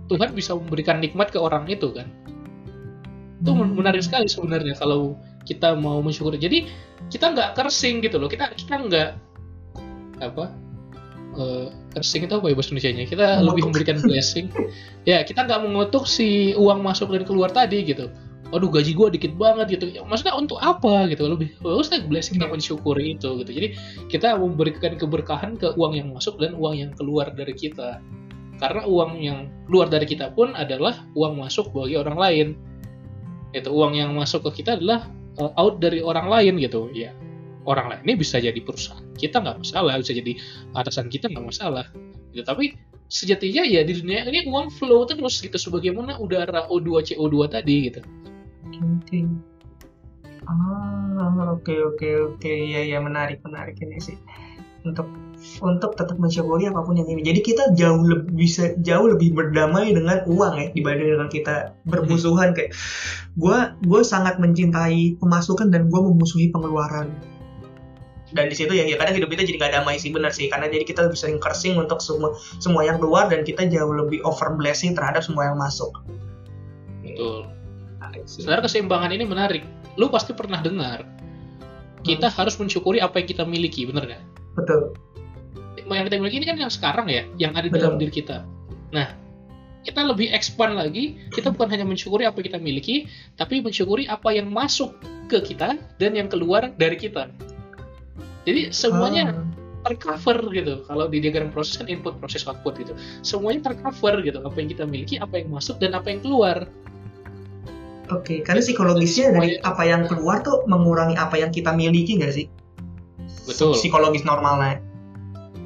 Tuhan 0.07 0.31
bisa 0.37 0.53
memberikan 0.53 1.01
nikmat 1.01 1.31
ke 1.31 1.39
orang 1.39 1.67
itu 1.67 1.91
kan? 1.91 2.07
Itu 3.43 3.51
hmm. 3.51 3.75
menarik 3.75 4.03
sekali 4.03 4.27
sebenarnya 4.27 4.75
kalau 4.79 5.19
kita 5.43 5.75
mau 5.75 5.99
mensyukuri. 5.99 6.39
Jadi 6.39 6.67
kita 7.11 7.35
nggak 7.35 7.59
kersing 7.59 7.99
gitu 7.99 8.19
loh. 8.19 8.31
Kita 8.31 8.51
kita 8.55 8.79
nggak 8.79 9.09
apa 10.23 10.45
uh, 11.35 11.67
kersing 11.91 12.23
itu 12.23 12.33
apa 12.39 12.47
ya 12.47 12.55
bahasa 12.55 12.69
Indonesia 12.71 12.91
nya 12.95 13.05
kita 13.09 13.27
Mengutuk. 13.27 13.47
lebih 13.51 13.63
memberikan 13.67 13.97
blessing. 13.99 14.47
Ya 15.03 15.19
kita 15.27 15.43
nggak 15.43 15.67
mengutuk 15.67 16.07
si 16.07 16.55
uang 16.55 16.79
masuk 16.79 17.11
dan 17.11 17.27
keluar 17.27 17.51
tadi 17.51 17.83
gitu 17.83 18.07
aduh 18.53 18.69
gaji 18.69 18.93
gue 18.93 19.07
dikit 19.17 19.33
banget 19.33 19.81
gitu. 19.81 19.89
Ya, 19.89 20.05
maksudnya 20.05 20.37
untuk 20.37 20.61
apa 20.61 21.09
gitu. 21.09 21.25
Lebih 21.25 21.57
usah 21.65 22.05
blessing 22.05 22.37
kita 22.37 22.47
mensyukuri 22.47 23.17
itu 23.17 23.41
gitu 23.41 23.51
jadi 23.51 23.67
kita 24.13 24.37
memberikan 24.37 24.93
keberkahan 24.95 25.57
ke 25.57 25.73
uang 25.73 25.97
yang 25.97 26.13
masuk 26.13 26.37
dan 26.37 26.53
uang 26.53 26.77
yang 26.77 26.91
keluar 26.93 27.33
dari 27.33 27.51
kita. 27.57 27.97
Karena 28.61 28.85
uang 28.85 29.17
yang 29.19 29.49
keluar 29.65 29.89
dari 29.89 30.05
kita 30.05 30.29
pun 30.31 30.53
adalah 30.53 31.01
uang 31.17 31.41
masuk 31.41 31.73
bagi 31.73 31.97
orang 31.97 32.17
lain. 32.21 32.47
Itu 33.57 33.73
uang 33.73 33.97
yang 33.97 34.13
masuk 34.13 34.45
ke 34.49 34.61
kita 34.61 34.77
adalah 34.77 35.09
uh, 35.41 35.51
out 35.57 35.81
dari 35.81 36.05
orang 36.05 36.29
lain 36.29 36.61
gitu. 36.61 36.93
Ya 36.93 37.11
orang 37.65 37.89
lain 37.89 38.01
ini 38.05 38.13
bisa 38.19 38.37
jadi 38.37 38.59
perusahaan 38.59 39.01
kita 39.15 39.39
nggak 39.39 39.63
masalah 39.63 39.95
bisa 39.95 40.11
jadi 40.13 40.35
atasan 40.77 41.09
kita 41.09 41.25
nggak 41.33 41.49
masalah. 41.49 41.89
Gitu 42.29 42.45
tapi 42.45 42.77
sejatinya 43.09 43.65
ya 43.65 43.81
di 43.81 43.93
dunia 43.97 44.29
ini 44.29 44.45
uang 44.45 44.69
flow 44.69 45.09
terus 45.09 45.41
gitu. 45.41 45.57
Sebagaimana 45.57 46.21
udara 46.21 46.69
O2 46.69 47.01
CO2 47.09 47.49
tadi 47.49 47.89
gitu 47.89 48.05
penting 48.81 49.41
ah 50.47 51.53
oke 51.55 51.73
oke 51.93 52.07
oke. 52.33 52.51
Ya 52.51 52.81
ya 52.83 52.99
menarik 52.99 53.39
menarik 53.43 53.79
ini 53.79 53.99
sih. 53.99 54.17
Untuk 54.83 55.07
untuk 55.59 55.95
tetap 55.99 56.19
mensyukuri 56.19 56.71
apa 56.71 56.83
pun 56.83 56.95
yang 56.95 57.07
ini. 57.07 57.23
Jadi 57.23 57.39
kita 57.43 57.63
jauh 57.75 57.99
lebih 58.03 58.31
bisa 58.35 58.75
jauh 58.83 59.07
lebih 59.11 59.35
berdamai 59.35 59.91
dengan 59.91 60.23
uang 60.27 60.53
ya 60.59 60.67
dibanding 60.71 61.19
dengan 61.19 61.29
kita 61.31 61.55
bermusuhan. 61.87 62.55
Kayak 62.55 62.75
gue 63.39 63.57
gue 63.87 64.01
sangat 64.03 64.39
mencintai 64.39 65.19
pemasukan 65.19 65.71
dan 65.71 65.87
gue 65.87 66.01
memusuhi 66.03 66.51
pengeluaran. 66.51 67.11
Dan 68.33 68.49
di 68.49 68.57
situ 68.57 68.73
ya, 68.73 68.81
ya 68.89 68.97
kadang 68.97 69.13
hidup 69.13 69.29
kita 69.29 69.45
jadi 69.45 69.61
gak 69.61 69.73
damai 69.77 70.01
sih 70.01 70.09
benar 70.09 70.33
sih. 70.33 70.49
Karena 70.49 70.65
jadi 70.65 70.89
kita 70.89 71.05
lebih 71.05 71.19
sering 71.21 71.37
cursing 71.37 71.77
untuk 71.77 72.01
semua 72.01 72.33
semua 72.57 72.81
yang 72.81 72.97
keluar 72.97 73.29
dan 73.29 73.45
kita 73.45 73.69
jauh 73.69 73.93
lebih 73.93 74.25
over 74.25 74.57
blessing 74.57 74.97
terhadap 74.97 75.21
semua 75.21 75.53
yang 75.53 75.57
masuk. 75.61 75.93
Betul 77.05 77.52
Sebenarnya 78.25 78.63
keseimbangan 78.67 79.11
ini 79.15 79.23
menarik. 79.23 79.63
Lu 79.95 80.09
pasti 80.09 80.35
pernah 80.35 80.59
dengar. 80.59 81.05
Kita 82.03 82.27
hmm. 82.27 82.35
harus 82.35 82.55
mensyukuri 82.59 82.99
apa 82.99 83.23
yang 83.23 83.27
kita 83.31 83.43
miliki, 83.47 83.87
bener 83.87 84.03
nggak? 84.09 84.23
Betul. 84.59 84.91
Yang 85.87 86.05
kita 86.11 86.15
miliki 86.19 86.37
ini 86.43 86.47
kan 86.47 86.57
yang 86.59 86.71
sekarang 86.71 87.07
ya, 87.07 87.23
yang 87.39 87.55
ada 87.55 87.67
di 87.67 87.75
dalam 87.75 87.95
diri 87.95 88.11
kita. 88.11 88.43
Nah, 88.91 89.15
kita 89.87 90.03
lebih 90.03 90.31
expand 90.31 90.75
lagi. 90.75 91.19
Kita 91.31 91.51
bukan 91.55 91.71
hanya 91.71 91.87
mensyukuri 91.87 92.27
apa 92.27 92.39
yang 92.43 92.47
kita 92.55 92.59
miliki, 92.59 92.95
tapi 93.39 93.63
mensyukuri 93.63 94.07
apa 94.07 94.35
yang 94.35 94.51
masuk 94.51 94.95
ke 95.31 95.39
kita 95.43 95.79
dan 95.99 96.11
yang 96.15 96.27
keluar 96.27 96.71
dari 96.75 96.99
kita. 96.99 97.31
Jadi 98.43 98.75
semuanya 98.75 99.31
hmm 99.31 99.53
tercover 99.83 100.39
gitu. 100.55 100.81
Kalau 100.87 101.05
di 101.11 101.19
diagram 101.19 101.51
proses 101.51 101.75
kan 101.75 101.91
input, 101.91 102.17
proses, 102.17 102.47
output 102.47 102.79
gitu. 102.79 102.93
Semuanya 103.21 103.69
tercover 103.71 104.23
gitu. 104.23 104.39
Apa 104.41 104.55
yang 104.63 104.69
kita 104.71 104.83
miliki, 104.87 105.19
apa 105.19 105.43
yang 105.43 105.51
masuk 105.51 105.77
dan 105.77 105.93
apa 105.93 106.09
yang 106.09 106.23
keluar 106.23 106.65
Oke, 108.11 108.43
karena 108.43 108.59
psikologisnya 108.59 109.31
dari 109.31 109.55
apa 109.63 109.83
yang 109.87 110.03
keluar 110.11 110.43
tuh 110.43 110.67
mengurangi 110.67 111.15
apa 111.15 111.39
yang 111.39 111.55
kita 111.55 111.71
miliki 111.71 112.19
nggak 112.19 112.33
sih? 112.35 112.45
Betul. 113.47 113.75
Psikologis 113.79 114.27
normalnya. 114.27 114.83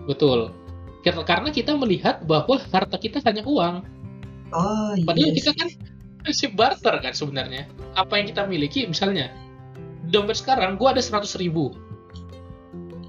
Betul. 0.06 0.54
Kar- 1.02 1.26
Karena 1.26 1.50
kita 1.50 1.74
melihat 1.74 2.22
bahwa 2.30 2.62
harta 2.70 2.98
kita 3.02 3.22
hanya 3.26 3.42
uang. 3.42 3.76
Oh 4.54 4.94
iya. 4.94 5.04
Padahal 5.04 5.32
kita 5.34 5.52
kan 5.58 5.68
prinsip 6.22 6.52
barter 6.54 6.96
kan 7.02 7.14
sebenarnya. 7.18 7.66
Apa 7.98 8.22
yang 8.22 8.30
kita 8.30 8.46
miliki, 8.46 8.86
misalnya 8.86 9.34
dompet 10.14 10.38
sekarang 10.40 10.78
gue 10.78 10.88
ada 10.88 11.02
100 11.02 11.42
ribu, 11.42 11.74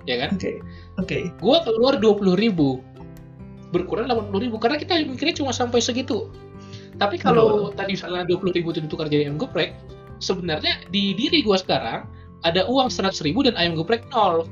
ya 0.09 0.25
kan? 0.27 0.35
Oke, 0.35 0.59
oke. 0.99 1.19
Gue 1.39 1.57
keluar 1.63 2.01
20 2.01 2.35
ribu, 2.35 2.81
berkurang 3.71 4.09
80 4.09 4.45
ribu 4.49 4.57
karena 4.59 4.81
kita 4.81 4.99
mikirnya 5.05 5.37
cuma 5.37 5.53
sampai 5.53 5.79
segitu. 5.79 6.33
Tapi 6.99 7.17
kalau 7.17 7.71
tadi 7.79 7.95
misalnya 7.95 8.27
20 8.27 8.59
ribu 8.59 8.75
itu 8.75 8.83
ditukar 8.83 9.07
jadi 9.07 9.31
ayam 9.31 9.39
geprek, 9.39 9.79
sebenarnya 10.19 10.83
di 10.91 11.15
diri 11.15 11.47
gue 11.47 11.55
sekarang 11.55 12.11
ada 12.43 12.67
uang 12.67 12.91
100 12.91 13.15
ribu 13.23 13.47
dan 13.47 13.55
ayam 13.55 13.79
geprek 13.79 14.07
nol. 14.11 14.47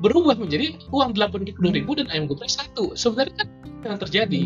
Berubah 0.00 0.36
menjadi 0.36 0.80
uang 0.90 1.16
80 1.16 1.60
ribu 1.60 1.92
dan 1.96 2.08
ayam 2.08 2.24
geprek 2.28 2.48
satu. 2.48 2.96
Sebenarnya 2.96 3.44
kan 3.44 3.48
yang 3.84 4.00
terjadi. 4.00 4.42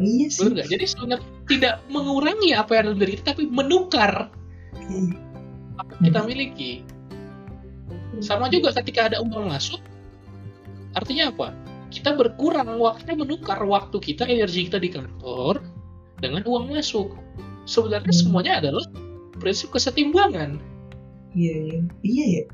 Iya 0.00 0.26
sih. 0.32 0.40
Betul 0.42 0.50
nggak? 0.58 0.68
Jadi 0.72 0.84
sebenarnya 0.88 1.28
tidak 1.46 1.74
mengurangi 1.92 2.50
apa 2.56 2.70
yang 2.74 2.84
ada 2.90 2.96
dari 2.98 3.12
kita, 3.20 3.36
tapi 3.36 3.44
menukar 3.46 4.32
apa 5.78 5.90
yang 6.00 6.02
kita 6.08 6.20
miliki. 6.26 6.72
Sama 8.24 8.48
juga 8.50 8.74
ketika 8.80 9.12
ada 9.12 9.22
uang 9.22 9.50
masuk, 9.50 9.78
artinya 10.98 11.30
apa? 11.30 11.52
Kita 11.94 12.18
berkurang 12.18 12.74
waktu 12.82 13.14
menukar 13.14 13.62
waktu 13.62 14.02
kita, 14.02 14.26
energi 14.26 14.66
kita 14.66 14.82
di 14.82 14.90
kantor 14.90 15.62
dengan 16.18 16.42
uang 16.42 16.74
masuk. 16.74 17.14
Sebenarnya 17.70 18.10
Hmm. 18.10 18.20
semuanya 18.26 18.52
adalah 18.58 18.84
prinsip 19.38 19.70
kesetimbangan. 19.70 20.58
Iya, 21.38 21.54
iya. 21.54 21.80
Iya 22.02 22.24
ya. 22.26 22.44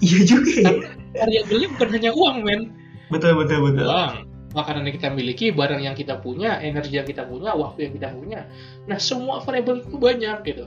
Iya 0.00 0.20
juga 0.26 0.52
ya. 0.58 0.72
Variabelnya 1.14 1.68
bukan 1.76 1.88
hanya 1.92 2.10
uang, 2.16 2.36
men. 2.42 2.60
Betul, 3.12 3.36
betul, 3.38 3.70
betul. 3.70 3.84
Uang, 3.86 4.26
makanan 4.56 4.88
yang 4.88 4.96
kita 4.96 5.08
miliki, 5.12 5.46
barang 5.54 5.80
yang 5.84 5.94
kita 5.94 6.18
punya, 6.18 6.58
energi 6.58 6.98
yang 6.98 7.06
kita 7.06 7.22
punya, 7.28 7.54
waktu 7.54 7.88
yang 7.88 7.94
kita 7.94 8.08
punya. 8.16 8.40
Nah, 8.90 8.98
semua 8.98 9.44
variabel 9.44 9.84
itu 9.84 9.96
banyak 9.96 10.38
gitu. 10.48 10.64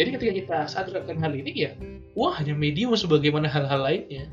Jadi 0.00 0.08
ketika 0.16 0.32
kita 0.32 0.58
sadar 0.72 1.04
akan 1.04 1.20
hal 1.20 1.32
ini 1.36 1.52
ya, 1.52 1.76
uang 2.16 2.32
hanya 2.40 2.54
medium 2.56 2.96
sebagaimana 2.96 3.44
hal-hal 3.50 3.82
lainnya. 3.84 4.24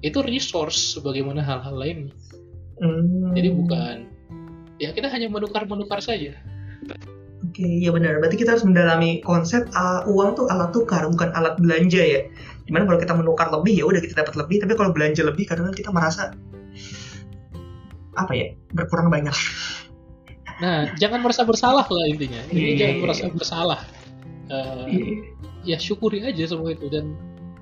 Itu 0.00 0.24
resource 0.24 0.96
sebagaimana 0.96 1.44
hal-hal 1.44 1.76
lainnya. 1.76 2.16
Hmm. 2.82 3.30
Jadi 3.32 3.48
bukan 3.54 3.96
ya 4.82 4.90
kita 4.90 5.06
hanya 5.06 5.30
menukar-menukar 5.30 6.02
saja. 6.02 6.34
Oke, 7.42 7.62
iya 7.62 7.90
benar. 7.94 8.18
Berarti 8.18 8.38
kita 8.38 8.54
harus 8.54 8.66
mendalami 8.66 9.22
konsep 9.22 9.66
uh, 9.74 10.06
uang 10.06 10.38
tuh 10.38 10.46
alat 10.50 10.70
tukar, 10.74 11.06
bukan 11.06 11.30
alat 11.34 11.54
belanja 11.58 12.02
ya. 12.02 12.20
Di 12.66 12.70
mana 12.70 12.86
kalau 12.86 12.98
kita 12.98 13.14
menukar 13.14 13.50
lebih 13.50 13.82
ya 13.82 13.84
udah 13.86 14.00
kita 14.02 14.22
dapat 14.22 14.34
lebih, 14.38 14.62
tapi 14.62 14.72
kalau 14.78 14.90
belanja 14.94 15.22
lebih 15.26 15.46
kadang 15.46 15.70
kita 15.74 15.90
merasa 15.94 16.34
apa 18.18 18.32
ya 18.34 18.54
berkurang 18.74 19.10
banyak. 19.10 19.34
Nah, 20.62 20.90
jangan 20.98 21.22
merasa 21.26 21.42
bersalah 21.42 21.86
lah 21.86 22.06
intinya. 22.06 22.38
Iya, 22.50 22.54
Intinya 22.54 22.66
iya, 22.66 22.78
jangan 22.78 22.94
iya. 22.94 23.02
merasa 23.02 23.24
bersalah. 23.34 23.80
Eh, 24.52 25.32
ya 25.62 25.76
syukuri 25.78 26.22
aja 26.22 26.44
semua 26.44 26.74
itu 26.74 26.86
dan 26.90 27.14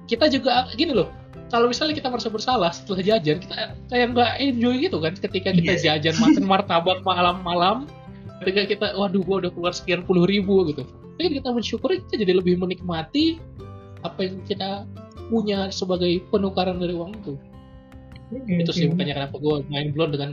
kita 0.09 0.27
juga 0.33 0.67
gini 0.75 0.97
loh 0.97 1.09
kalau 1.50 1.66
misalnya 1.66 1.99
kita 1.99 2.09
merasa 2.09 2.30
bersalah 2.30 2.71
setelah 2.71 3.02
jajan 3.02 3.42
kita 3.42 3.75
kayak 3.90 4.07
nggak 4.14 4.30
enjoy 4.38 4.75
gitu 4.78 4.97
kan 5.02 5.12
ketika 5.19 5.50
kita 5.50 5.73
Iya. 5.76 5.99
jajan 5.99 6.14
makan 6.23 6.45
martabak 6.47 7.02
malam-malam. 7.02 7.90
Ketika 8.40 8.62
kita 8.64 8.87
waduh 8.97 9.21
gua 9.21 9.45
udah 9.45 9.52
keluar 9.52 9.75
sekian 9.76 10.00
puluh 10.07 10.25
ribu 10.25 10.64
gitu. 10.73 10.87
Tapi 11.21 11.37
kita 11.42 11.52
bersyukur 11.52 11.92
kita 11.92 12.25
jadi 12.25 12.33
lebih 12.40 12.57
menikmati 12.57 13.37
apa 14.00 14.25
yang 14.25 14.40
kita 14.49 14.88
punya 15.28 15.69
sebagai 15.69 16.25
penukaran 16.33 16.80
dari 16.80 16.97
uang 16.97 17.12
itu. 17.21 17.35
Itu 18.49 18.71
sih 18.73 18.88
makanya 18.88 19.26
kenapa 19.26 19.37
gua 19.42 19.61
main 19.69 19.92
blown 19.92 20.16
dengan 20.16 20.30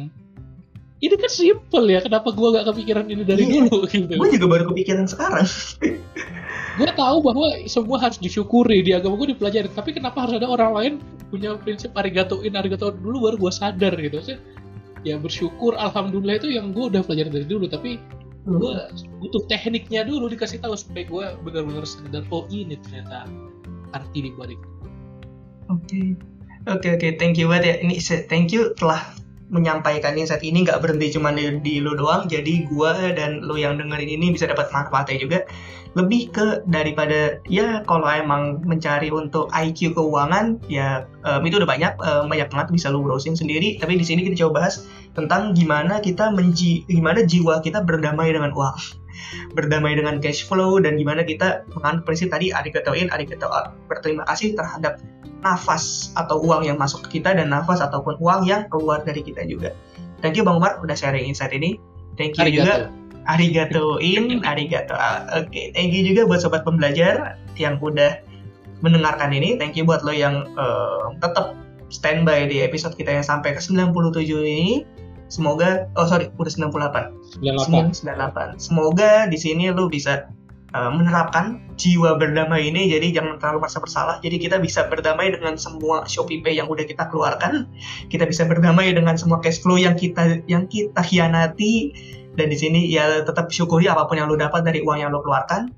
ini 0.98 1.14
kan 1.14 1.30
simple 1.30 1.86
ya 1.86 2.02
kenapa 2.02 2.34
gua 2.34 2.58
gak 2.58 2.74
kepikiran 2.74 3.06
ini 3.06 3.22
dari 3.22 3.46
Iya. 3.46 3.70
dulu 3.70 3.86
gitu 3.86 4.14
Gue 4.14 4.30
juga 4.34 4.48
baru 4.50 4.64
kepikiran 4.72 5.06
sekarang. 5.06 5.46
gue 6.78 6.90
tahu 6.94 7.18
bahwa 7.26 7.48
semua 7.66 7.98
harus 7.98 8.18
disyukuri 8.18 8.86
di 8.86 8.94
agama 8.94 9.18
gue 9.18 9.34
dipelajari 9.34 9.66
tapi 9.68 9.98
kenapa 9.98 10.26
harus 10.26 10.38
ada 10.38 10.46
orang 10.46 10.72
lain 10.78 10.94
punya 11.28 11.58
prinsip 11.58 11.90
arigatoin 11.94 12.54
arigato 12.54 12.94
dulu 12.94 13.26
baru 13.26 13.36
gue 13.38 13.50
sadar 13.50 13.98
gitu 13.98 14.22
sih 14.22 14.38
ya 15.02 15.18
bersyukur 15.18 15.74
alhamdulillah 15.74 16.38
itu 16.38 16.54
yang 16.54 16.70
gue 16.72 16.86
udah 16.94 17.02
pelajari 17.02 17.34
dari 17.34 17.48
dulu 17.50 17.66
tapi 17.66 17.98
gue 18.46 18.74
butuh 19.20 19.42
tekniknya 19.50 20.06
dulu 20.06 20.30
dikasih 20.30 20.62
tahu 20.62 20.78
supaya 20.78 21.04
gue 21.04 21.26
benar-benar 21.42 21.82
sadar 21.82 22.22
oh 22.30 22.46
ini 22.48 22.78
ternyata 22.78 23.26
arti 23.92 24.20
di 24.22 24.32
balik 24.34 24.62
Oke. 25.68 26.14
Oke 26.68 26.88
oke, 26.96 27.08
thank 27.20 27.36
you 27.36 27.48
banget 27.48 27.64
ya. 27.66 27.76
Ini 27.84 27.96
thank 28.28 28.56
you 28.56 28.72
telah 28.76 29.04
menyampaikan 29.48 30.16
insight 30.20 30.44
ini 30.44 30.68
nggak 30.68 30.84
berhenti 30.84 31.16
cuma 31.16 31.32
di, 31.32 31.48
di 31.64 31.80
lu 31.80 31.96
doang. 31.96 32.28
Jadi 32.28 32.68
gua 32.68 33.12
dan 33.16 33.44
lu 33.44 33.56
yang 33.56 33.80
dengerin 33.80 34.20
ini 34.20 34.36
bisa 34.36 34.48
dapat 34.48 34.70
manfaatnya 34.72 35.18
juga. 35.18 35.40
Lebih 35.98 36.30
ke 36.30 36.46
daripada 36.70 37.42
ya 37.50 37.82
kalau 37.90 38.06
emang 38.06 38.62
mencari 38.62 39.10
untuk 39.10 39.50
IQ 39.50 39.98
keuangan 39.98 40.62
ya 40.70 41.10
em, 41.26 41.42
itu 41.50 41.58
udah 41.58 41.66
banyak 41.66 41.94
em, 41.98 42.26
banyak 42.30 42.48
banget 42.54 42.68
bisa 42.70 42.94
lu 42.94 43.02
browsing 43.02 43.34
sendiri. 43.34 43.82
Tapi 43.82 43.98
di 43.98 44.06
sini 44.06 44.22
kita 44.22 44.46
coba 44.46 44.62
bahas 44.62 44.86
tentang 45.18 45.58
gimana 45.58 45.98
kita 45.98 46.30
menji 46.30 46.86
gimana 46.86 47.26
jiwa 47.26 47.66
kita 47.66 47.82
berdamai 47.82 48.30
dengan 48.30 48.54
uang. 48.54 48.78
berdamai 49.58 49.98
dengan 49.98 50.22
cash 50.22 50.46
flow 50.46 50.78
dan 50.78 50.94
gimana 50.94 51.26
kita 51.26 51.66
menganut 51.74 52.06
prinsip 52.06 52.30
tadi 52.30 52.54
arigato 52.54 52.94
in 52.94 53.10
arigato 53.10 53.50
out. 53.50 53.74
Berterima 53.90 54.22
kasih 54.30 54.54
terhadap 54.54 55.02
nafas 55.42 56.14
atau 56.14 56.42
uang 56.42 56.66
yang 56.66 56.78
masuk 56.78 57.06
ke 57.10 57.18
kita 57.18 57.34
dan 57.34 57.50
nafas 57.50 57.82
ataupun 57.82 58.18
uang 58.22 58.46
yang 58.46 58.70
keluar 58.70 59.02
dari 59.02 59.26
kita 59.26 59.46
juga. 59.50 59.74
Thank 60.22 60.38
you 60.38 60.46
Bang 60.46 60.62
Umar 60.62 60.78
udah 60.82 60.94
sharing 60.94 61.26
insight 61.26 61.54
ini. 61.54 61.82
Thank 62.18 62.38
you 62.38 62.62
juga 62.62 62.90
arigato 63.28 64.00
in, 64.00 64.42
arigato 64.44 64.96
out. 64.96 65.28
Oke, 65.36 65.76
thank 65.76 65.92
you 65.92 66.04
juga 66.08 66.28
buat 66.28 66.40
sobat 66.42 66.64
pembelajar 66.64 67.36
yang 67.60 67.78
udah 67.84 68.24
mendengarkan 68.80 69.36
ini. 69.36 69.60
Thank 69.60 69.76
you 69.76 69.84
buat 69.84 70.02
lo 70.08 70.16
yang 70.16 70.48
eh, 70.56 71.06
tetap 71.20 71.54
standby 71.92 72.48
di 72.48 72.64
episode 72.64 72.96
kita 72.96 73.12
yang 73.20 73.26
sampai 73.26 73.56
ke 73.56 73.62
97 73.62 74.24
ini. 74.44 74.88
Semoga 75.28 75.92
oh 76.00 76.08
sorry 76.08 76.32
udah 76.40 76.72
98. 76.72 77.44
98 77.44 78.00
98. 78.00 78.64
Semoga 78.64 79.28
di 79.28 79.36
sini 79.36 79.68
lu 79.76 79.92
bisa 79.92 80.32
uh, 80.72 80.88
menerapkan 80.88 81.60
jiwa 81.76 82.16
berdamai 82.16 82.72
ini 82.72 82.88
jadi 82.88 83.20
jangan 83.20 83.36
terlalu 83.36 83.68
merasa 83.68 83.84
bersalah. 83.84 84.16
Jadi 84.24 84.40
kita 84.40 84.56
bisa 84.64 84.88
berdamai 84.88 85.36
dengan 85.36 85.60
semua 85.60 86.08
Shopee 86.08 86.40
Pay 86.40 86.64
yang 86.64 86.72
udah 86.72 86.88
kita 86.88 87.12
keluarkan. 87.12 87.68
Kita 88.08 88.24
bisa 88.24 88.48
berdamai 88.48 88.96
dengan 88.96 89.20
semua 89.20 89.44
cash 89.44 89.60
flow 89.60 89.76
yang 89.76 90.00
kita 90.00 90.40
yang 90.48 90.64
kita 90.72 91.04
hianati 91.04 91.92
dan 92.38 92.54
di 92.54 92.58
sini 92.58 92.86
ya 92.86 93.26
tetap 93.26 93.50
syukuri 93.50 93.90
apa 93.90 94.06
pun 94.06 94.22
yang 94.22 94.30
lu 94.30 94.38
dapat 94.38 94.62
dari 94.62 94.86
uang 94.86 95.02
yang 95.02 95.10
lu 95.10 95.26
keluarkan. 95.26 95.74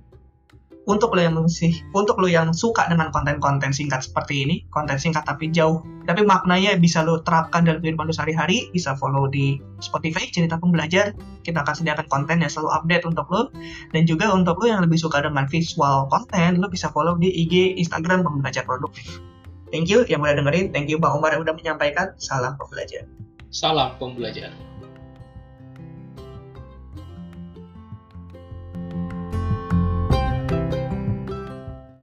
Untuk 0.90 1.14
lo 1.14 1.22
yang 1.22 1.38
masih, 1.38 1.86
untuk 1.94 2.18
lo 2.18 2.26
yang 2.26 2.50
suka 2.50 2.90
dengan 2.90 3.14
konten-konten 3.14 3.70
singkat 3.70 4.02
seperti 4.02 4.42
ini, 4.42 4.56
konten 4.74 4.98
singkat 4.98 5.22
tapi 5.22 5.54
jauh, 5.54 5.86
tapi 6.10 6.26
maknanya 6.26 6.74
bisa 6.82 7.06
lo 7.06 7.22
terapkan 7.22 7.62
dalam 7.62 7.78
kehidupan 7.78 8.10
lo 8.10 8.14
sehari-hari, 8.16 8.74
bisa 8.74 8.98
follow 8.98 9.30
di 9.30 9.62
Spotify 9.86 10.26
cerita 10.34 10.58
pembelajar, 10.58 11.14
kita 11.46 11.62
akan 11.62 11.76
sediakan 11.78 12.10
konten 12.10 12.42
yang 12.42 12.50
selalu 12.50 12.74
update 12.74 13.06
untuk 13.06 13.30
lo. 13.30 13.54
Dan 13.94 14.10
juga 14.10 14.34
untuk 14.34 14.58
lo 14.58 14.66
yang 14.66 14.82
lebih 14.82 14.98
suka 14.98 15.22
dengan 15.22 15.46
visual 15.46 16.10
konten 16.10 16.58
lo 16.58 16.66
bisa 16.74 16.90
follow 16.90 17.22
di 17.22 17.30
IG 17.38 17.78
Instagram 17.78 18.26
pembelajar 18.26 18.66
produktif 18.66 19.22
thank 19.70 19.86
you 19.90 20.02
yang 20.10 20.26
udah 20.26 20.36
dengerin 20.38 20.74
thank 20.74 20.90
you 20.90 20.98
Bang 20.98 21.18
Umar 21.18 21.38
yang 21.38 21.46
udah 21.46 21.54
menyampaikan. 21.54 22.18
Salam 22.18 22.58
pembelajar. 22.58 23.06
Salam 23.54 23.94
pembelajar 24.02 24.54